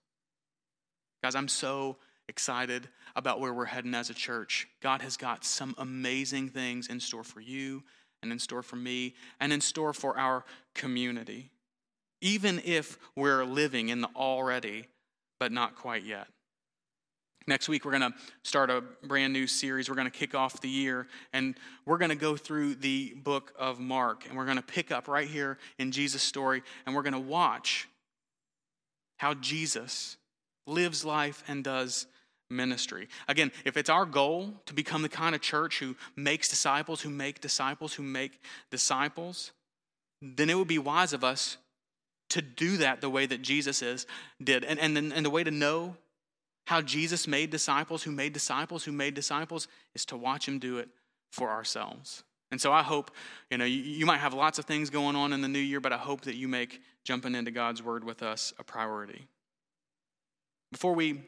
Guys, 1.22 1.34
I'm 1.34 1.48
so 1.48 1.96
excited 2.28 2.88
about 3.16 3.40
where 3.40 3.52
we're 3.52 3.64
heading 3.64 3.94
as 3.94 4.10
a 4.10 4.14
church. 4.14 4.68
God 4.80 5.02
has 5.02 5.16
got 5.16 5.44
some 5.44 5.74
amazing 5.78 6.50
things 6.50 6.88
in 6.88 7.00
store 7.00 7.24
for 7.24 7.40
you 7.40 7.82
and 8.22 8.30
in 8.32 8.38
store 8.38 8.62
for 8.62 8.76
me 8.76 9.14
and 9.40 9.52
in 9.52 9.60
store 9.60 9.92
for 9.92 10.18
our 10.18 10.44
community, 10.74 11.50
even 12.20 12.60
if 12.64 12.98
we're 13.16 13.44
living 13.44 13.88
in 13.88 14.00
the 14.00 14.08
already 14.14 14.86
but 15.40 15.52
not 15.52 15.76
quite 15.76 16.04
yet. 16.04 16.26
Next 17.46 17.66
week, 17.66 17.86
we're 17.86 17.98
going 17.98 18.12
to 18.12 18.18
start 18.42 18.68
a 18.68 18.82
brand 19.04 19.32
new 19.32 19.46
series. 19.46 19.88
We're 19.88 19.96
going 19.96 20.10
to 20.10 20.16
kick 20.16 20.34
off 20.34 20.60
the 20.60 20.68
year, 20.68 21.06
and 21.32 21.54
we're 21.86 21.96
going 21.96 22.10
to 22.10 22.14
go 22.14 22.36
through 22.36 22.74
the 22.74 23.14
book 23.24 23.54
of 23.58 23.80
Mark, 23.80 24.26
and 24.28 24.36
we're 24.36 24.44
going 24.44 24.58
to 24.58 24.62
pick 24.62 24.92
up 24.92 25.08
right 25.08 25.26
here 25.26 25.56
in 25.78 25.90
Jesus' 25.90 26.22
story, 26.22 26.62
and 26.84 26.94
we're 26.94 27.02
going 27.02 27.14
to 27.14 27.18
watch 27.18 27.88
how 29.16 29.32
Jesus 29.32 30.18
lives 30.66 31.06
life 31.06 31.42
and 31.48 31.64
does 31.64 32.06
ministry. 32.50 33.08
Again, 33.26 33.52
if 33.64 33.76
it's 33.76 33.90
our 33.90 34.04
goal 34.04 34.54
to 34.66 34.74
become 34.74 35.02
the 35.02 35.08
kind 35.08 35.34
of 35.34 35.40
church 35.40 35.78
who 35.78 35.96
makes 36.16 36.48
disciples, 36.48 37.00
who 37.00 37.10
make 37.10 37.40
disciples, 37.40 37.94
who 37.94 38.02
make 38.02 38.40
disciples, 38.70 39.52
then 40.22 40.50
it 40.50 40.56
would 40.56 40.68
be 40.68 40.78
wise 40.78 41.12
of 41.12 41.24
us 41.24 41.58
to 42.30 42.42
do 42.42 42.76
that 42.78 43.00
the 43.00 43.10
way 43.10 43.26
that 43.26 43.42
Jesus 43.42 43.82
is 43.82 44.06
did. 44.42 44.64
And, 44.64 44.78
and, 44.78 44.96
and 44.96 45.24
the 45.24 45.30
way 45.30 45.44
to 45.44 45.50
know 45.50 45.96
how 46.66 46.82
Jesus 46.82 47.26
made 47.26 47.50
disciples 47.50 48.02
who 48.02 48.10
made 48.10 48.34
disciples 48.34 48.84
who 48.84 48.92
made 48.92 49.14
disciples 49.14 49.68
is 49.94 50.04
to 50.06 50.16
watch 50.16 50.46
him 50.46 50.58
do 50.58 50.78
it 50.78 50.88
for 51.32 51.48
ourselves. 51.48 52.22
And 52.50 52.60
so 52.60 52.72
I 52.72 52.82
hope, 52.82 53.10
you 53.50 53.58
know, 53.58 53.64
you, 53.64 53.80
you 53.80 54.06
might 54.06 54.18
have 54.18 54.34
lots 54.34 54.58
of 54.58 54.64
things 54.64 54.90
going 54.90 55.16
on 55.16 55.32
in 55.32 55.40
the 55.40 55.48
new 55.48 55.58
year, 55.58 55.80
but 55.80 55.92
I 55.92 55.98
hope 55.98 56.22
that 56.22 56.34
you 56.34 56.48
make 56.48 56.80
jumping 57.04 57.34
into 57.34 57.50
God's 57.50 57.82
word 57.82 58.04
with 58.04 58.22
us 58.22 58.52
a 58.58 58.64
priority. 58.64 59.26
Before 60.72 60.94
we 60.94 61.22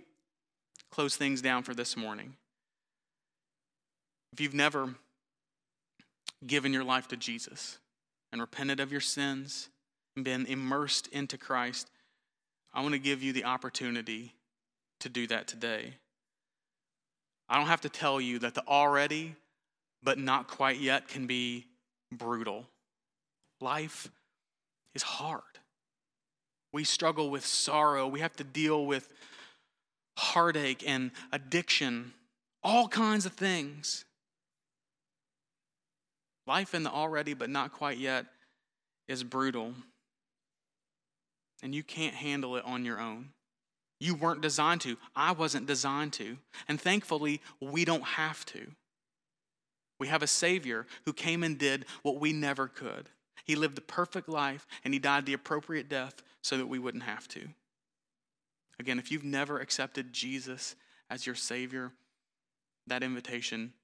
close 0.90 1.16
things 1.16 1.40
down 1.40 1.62
for 1.62 1.74
this 1.74 1.96
morning, 1.96 2.34
if 4.32 4.40
you've 4.40 4.54
never 4.54 4.94
given 6.46 6.72
your 6.72 6.84
life 6.84 7.08
to 7.08 7.16
Jesus 7.16 7.78
and 8.32 8.40
repented 8.40 8.80
of 8.80 8.92
your 8.92 9.00
sins 9.00 9.68
and 10.16 10.24
been 10.24 10.46
immersed 10.46 11.08
into 11.08 11.36
Christ, 11.36 11.90
I 12.72 12.82
want 12.82 12.92
to 12.92 12.98
give 12.98 13.22
you 13.22 13.32
the 13.32 13.44
opportunity 13.44 14.34
to 15.00 15.08
do 15.08 15.26
that 15.28 15.46
today. 15.46 15.94
I 17.48 17.56
don't 17.56 17.66
have 17.66 17.80
to 17.82 17.88
tell 17.88 18.20
you 18.20 18.38
that 18.40 18.54
the 18.54 18.66
already 18.66 19.34
but 20.02 20.18
not 20.18 20.48
quite 20.48 20.78
yet 20.78 21.08
can 21.08 21.26
be 21.26 21.66
brutal. 22.12 22.66
Life 23.60 24.08
is 24.94 25.02
hard. 25.02 25.42
We 26.72 26.84
struggle 26.84 27.30
with 27.30 27.44
sorrow. 27.44 28.06
We 28.06 28.20
have 28.20 28.36
to 28.36 28.44
deal 28.44 28.86
with 28.86 29.08
heartache 30.20 30.84
and 30.86 31.10
addiction, 31.32 32.12
all 32.62 32.86
kinds 32.88 33.26
of 33.26 33.32
things. 33.32 34.04
Life 36.46 36.74
in 36.74 36.82
the 36.82 36.90
already 36.90 37.34
but 37.34 37.48
not 37.48 37.72
quite 37.72 37.98
yet 37.98 38.26
is 39.08 39.24
brutal. 39.24 39.72
And 41.62 41.74
you 41.74 41.82
can't 41.82 42.14
handle 42.14 42.56
it 42.56 42.64
on 42.64 42.84
your 42.84 43.00
own. 43.00 43.30
You 43.98 44.14
weren't 44.14 44.40
designed 44.40 44.82
to. 44.82 44.96
I 45.16 45.32
wasn't 45.32 45.66
designed 45.66 46.12
to. 46.14 46.36
And 46.68 46.80
thankfully, 46.80 47.40
we 47.60 47.84
don't 47.84 48.04
have 48.04 48.44
to. 48.46 48.66
We 49.98 50.08
have 50.08 50.22
a 50.22 50.26
Savior 50.26 50.86
who 51.04 51.12
came 51.12 51.42
and 51.42 51.58
did 51.58 51.84
what 52.02 52.20
we 52.20 52.32
never 52.32 52.68
could. 52.68 53.08
He 53.44 53.56
lived 53.56 53.76
the 53.76 53.82
perfect 53.82 54.28
life 54.28 54.66
and 54.84 54.94
he 54.94 55.00
died 55.00 55.26
the 55.26 55.34
appropriate 55.34 55.88
death 55.88 56.22
so 56.42 56.56
that 56.56 56.68
we 56.68 56.78
wouldn't 56.78 57.04
have 57.04 57.28
to. 57.28 57.48
Again, 58.80 58.98
if 58.98 59.12
you've 59.12 59.24
never 59.24 59.58
accepted 59.58 60.10
Jesus 60.10 60.74
as 61.10 61.26
your 61.26 61.34
Savior, 61.34 61.92
that 62.86 63.02
invitation 63.02 63.74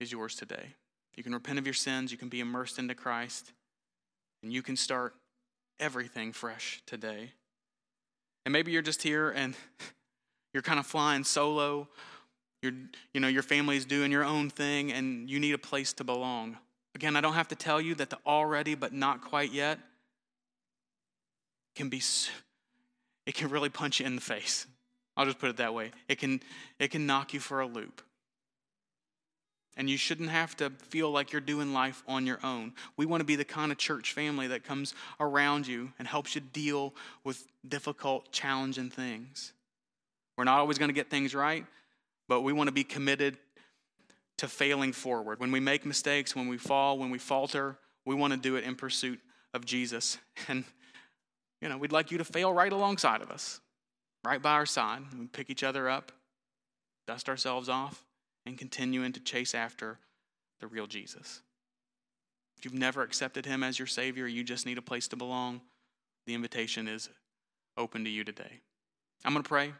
is 0.00 0.10
yours 0.10 0.34
today. 0.34 0.74
You 1.16 1.22
can 1.22 1.32
repent 1.32 1.56
of 1.60 1.66
your 1.68 1.74
sins, 1.74 2.10
you 2.10 2.18
can 2.18 2.28
be 2.28 2.40
immersed 2.40 2.80
into 2.80 2.96
Christ, 2.96 3.52
and 4.42 4.52
you 4.52 4.60
can 4.60 4.76
start 4.76 5.14
everything 5.78 6.32
fresh 6.32 6.82
today. 6.84 7.30
And 8.44 8.52
maybe 8.52 8.72
you're 8.72 8.82
just 8.82 9.04
here 9.04 9.30
and 9.30 9.54
you're 10.52 10.64
kind 10.64 10.80
of 10.80 10.86
flying 10.86 11.22
solo. 11.22 11.86
You're, 12.62 12.72
you 13.14 13.20
know, 13.20 13.28
your 13.28 13.44
family's 13.44 13.84
doing 13.84 14.10
your 14.10 14.24
own 14.24 14.50
thing 14.50 14.92
and 14.92 15.30
you 15.30 15.38
need 15.38 15.54
a 15.54 15.58
place 15.58 15.92
to 15.94 16.04
belong. 16.04 16.58
Again, 16.96 17.14
I 17.14 17.20
don't 17.20 17.34
have 17.34 17.48
to 17.48 17.54
tell 17.54 17.80
you 17.80 17.94
that 17.94 18.10
the 18.10 18.18
already 18.26 18.74
but 18.74 18.92
not 18.92 19.22
quite 19.22 19.52
yet 19.52 19.78
can 21.76 21.88
be 21.88 22.00
it 23.30 23.36
can 23.36 23.48
really 23.48 23.68
punch 23.68 24.00
you 24.00 24.06
in 24.06 24.16
the 24.16 24.20
face. 24.20 24.66
I'll 25.16 25.24
just 25.24 25.38
put 25.38 25.50
it 25.50 25.58
that 25.58 25.72
way. 25.72 25.92
It 26.08 26.18
can 26.18 26.40
it 26.80 26.90
can 26.90 27.06
knock 27.06 27.32
you 27.32 27.38
for 27.38 27.60
a 27.60 27.66
loop. 27.66 28.02
And 29.76 29.88
you 29.88 29.96
shouldn't 29.96 30.30
have 30.30 30.56
to 30.56 30.70
feel 30.88 31.12
like 31.12 31.30
you're 31.30 31.40
doing 31.40 31.72
life 31.72 32.02
on 32.08 32.26
your 32.26 32.40
own. 32.42 32.72
We 32.96 33.06
want 33.06 33.20
to 33.20 33.24
be 33.24 33.36
the 33.36 33.44
kind 33.44 33.70
of 33.70 33.78
church 33.78 34.14
family 34.14 34.48
that 34.48 34.64
comes 34.64 34.94
around 35.20 35.68
you 35.68 35.92
and 36.00 36.08
helps 36.08 36.34
you 36.34 36.40
deal 36.40 36.92
with 37.22 37.46
difficult, 37.68 38.32
challenging 38.32 38.90
things. 38.90 39.52
We're 40.36 40.42
not 40.42 40.58
always 40.58 40.76
going 40.76 40.88
to 40.88 40.94
get 40.94 41.08
things 41.08 41.32
right, 41.32 41.64
but 42.26 42.40
we 42.40 42.52
want 42.52 42.66
to 42.66 42.72
be 42.72 42.82
committed 42.82 43.38
to 44.38 44.48
failing 44.48 44.92
forward. 44.92 45.38
When 45.38 45.52
we 45.52 45.60
make 45.60 45.86
mistakes, 45.86 46.34
when 46.34 46.48
we 46.48 46.58
fall, 46.58 46.98
when 46.98 47.10
we 47.10 47.18
falter, 47.18 47.76
we 48.04 48.16
want 48.16 48.32
to 48.32 48.40
do 48.40 48.56
it 48.56 48.64
in 48.64 48.74
pursuit 48.74 49.20
of 49.54 49.64
Jesus. 49.64 50.18
And, 50.48 50.64
you 51.60 51.68
know, 51.68 51.76
we'd 51.76 51.92
like 51.92 52.10
you 52.10 52.18
to 52.18 52.24
fail 52.24 52.52
right 52.52 52.72
alongside 52.72 53.22
of 53.22 53.30
us, 53.30 53.60
right 54.24 54.40
by 54.40 54.52
our 54.52 54.66
side. 54.66 55.02
We 55.18 55.26
pick 55.26 55.50
each 55.50 55.62
other 55.62 55.88
up, 55.88 56.12
dust 57.06 57.28
ourselves 57.28 57.68
off, 57.68 58.04
and 58.46 58.56
continuing 58.56 59.12
to 59.12 59.20
chase 59.20 59.54
after 59.54 59.98
the 60.60 60.66
real 60.66 60.86
Jesus. 60.86 61.42
If 62.56 62.64
you've 62.64 62.74
never 62.74 63.02
accepted 63.02 63.46
him 63.46 63.62
as 63.62 63.78
your 63.78 63.86
Savior, 63.86 64.26
you 64.26 64.44
just 64.44 64.66
need 64.66 64.78
a 64.78 64.82
place 64.82 65.08
to 65.08 65.16
belong, 65.16 65.60
the 66.26 66.34
invitation 66.34 66.88
is 66.88 67.08
open 67.76 68.04
to 68.04 68.10
you 68.10 68.24
today. 68.24 68.60
I'm 69.24 69.32
going 69.32 69.42
to 69.42 69.48
pray. 69.48 69.72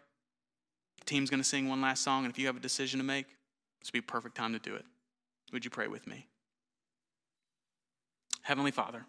The 0.98 1.04
team's 1.06 1.30
going 1.30 1.42
to 1.42 1.48
sing 1.48 1.68
one 1.68 1.80
last 1.80 2.02
song, 2.02 2.24
and 2.24 2.32
if 2.32 2.38
you 2.38 2.46
have 2.46 2.56
a 2.56 2.60
decision 2.60 2.98
to 2.98 3.04
make, 3.04 3.26
this 3.80 3.88
would 3.88 3.92
be 3.92 3.98
a 3.98 4.02
perfect 4.02 4.36
time 4.36 4.52
to 4.52 4.58
do 4.58 4.74
it. 4.74 4.84
Would 5.52 5.64
you 5.64 5.70
pray 5.70 5.88
with 5.88 6.06
me? 6.06 6.26
Heavenly 8.42 8.70
Father, 8.70 9.04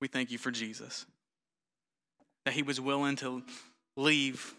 we 0.00 0.08
thank 0.08 0.30
you 0.30 0.38
for 0.38 0.50
Jesus, 0.50 1.06
that 2.46 2.54
he 2.54 2.62
was 2.62 2.80
willing 2.80 3.16
to 3.16 3.42
leave 3.96 4.54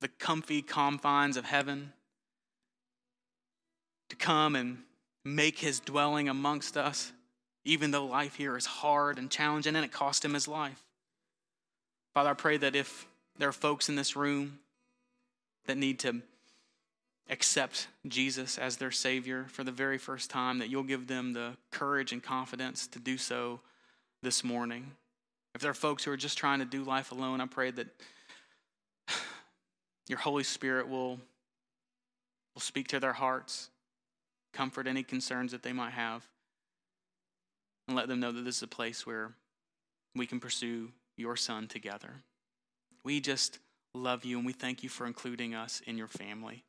the 0.00 0.08
comfy 0.08 0.62
confines 0.62 1.36
of 1.36 1.44
heaven 1.44 1.92
to 4.08 4.16
come 4.16 4.56
and 4.56 4.78
make 5.26 5.58
his 5.58 5.78
dwelling 5.78 6.30
amongst 6.30 6.78
us, 6.78 7.12
even 7.66 7.90
though 7.90 8.06
life 8.06 8.36
here 8.36 8.56
is 8.56 8.64
hard 8.64 9.18
and 9.18 9.30
challenging 9.30 9.76
and 9.76 9.84
it 9.84 9.92
cost 9.92 10.24
him 10.24 10.32
his 10.32 10.48
life. 10.48 10.82
Father, 12.14 12.30
I 12.30 12.34
pray 12.34 12.56
that 12.56 12.74
if 12.74 13.06
there 13.36 13.50
are 13.50 13.52
folks 13.52 13.90
in 13.90 13.94
this 13.94 14.16
room 14.16 14.60
that 15.66 15.76
need 15.76 15.98
to 15.98 16.22
accept 17.28 17.88
Jesus 18.06 18.56
as 18.56 18.78
their 18.78 18.90
Savior 18.90 19.44
for 19.50 19.64
the 19.64 19.70
very 19.70 19.98
first 19.98 20.30
time, 20.30 20.60
that 20.60 20.70
you'll 20.70 20.82
give 20.82 21.06
them 21.06 21.34
the 21.34 21.58
courage 21.72 22.10
and 22.10 22.22
confidence 22.22 22.86
to 22.86 22.98
do 22.98 23.18
so 23.18 23.60
this 24.22 24.42
morning. 24.42 24.92
If 25.58 25.62
there 25.62 25.72
are 25.72 25.74
folks 25.74 26.04
who 26.04 26.12
are 26.12 26.16
just 26.16 26.38
trying 26.38 26.60
to 26.60 26.64
do 26.64 26.84
life 26.84 27.10
alone, 27.10 27.40
I 27.40 27.46
pray 27.46 27.72
that 27.72 27.88
your 30.06 30.20
Holy 30.20 30.44
Spirit 30.44 30.88
will, 30.88 31.18
will 32.54 32.60
speak 32.60 32.86
to 32.88 33.00
their 33.00 33.12
hearts 33.12 33.68
comfort 34.52 34.86
any 34.86 35.02
concerns 35.02 35.50
that 35.50 35.64
they 35.64 35.72
might 35.72 35.94
have, 35.94 36.24
and 37.88 37.96
let 37.96 38.06
them 38.06 38.20
know 38.20 38.30
that 38.30 38.42
this 38.42 38.58
is 38.58 38.62
a 38.62 38.68
place 38.68 39.04
where 39.04 39.32
we 40.14 40.28
can 40.28 40.38
pursue 40.38 40.92
your 41.16 41.34
son 41.34 41.66
together. 41.66 42.10
We 43.02 43.20
just 43.20 43.58
love 43.94 44.24
you 44.24 44.36
and 44.36 44.46
we 44.46 44.52
thank 44.52 44.84
you 44.84 44.88
for 44.88 45.08
including 45.08 45.56
us 45.56 45.82
in 45.88 45.98
your 45.98 46.06
family. 46.06 46.62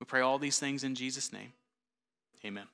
We 0.00 0.04
pray 0.04 0.20
all 0.20 0.38
these 0.38 0.58
things 0.58 0.84
in 0.84 0.94
Jesus' 0.94 1.32
name. 1.32 1.54
Amen. 2.44 2.66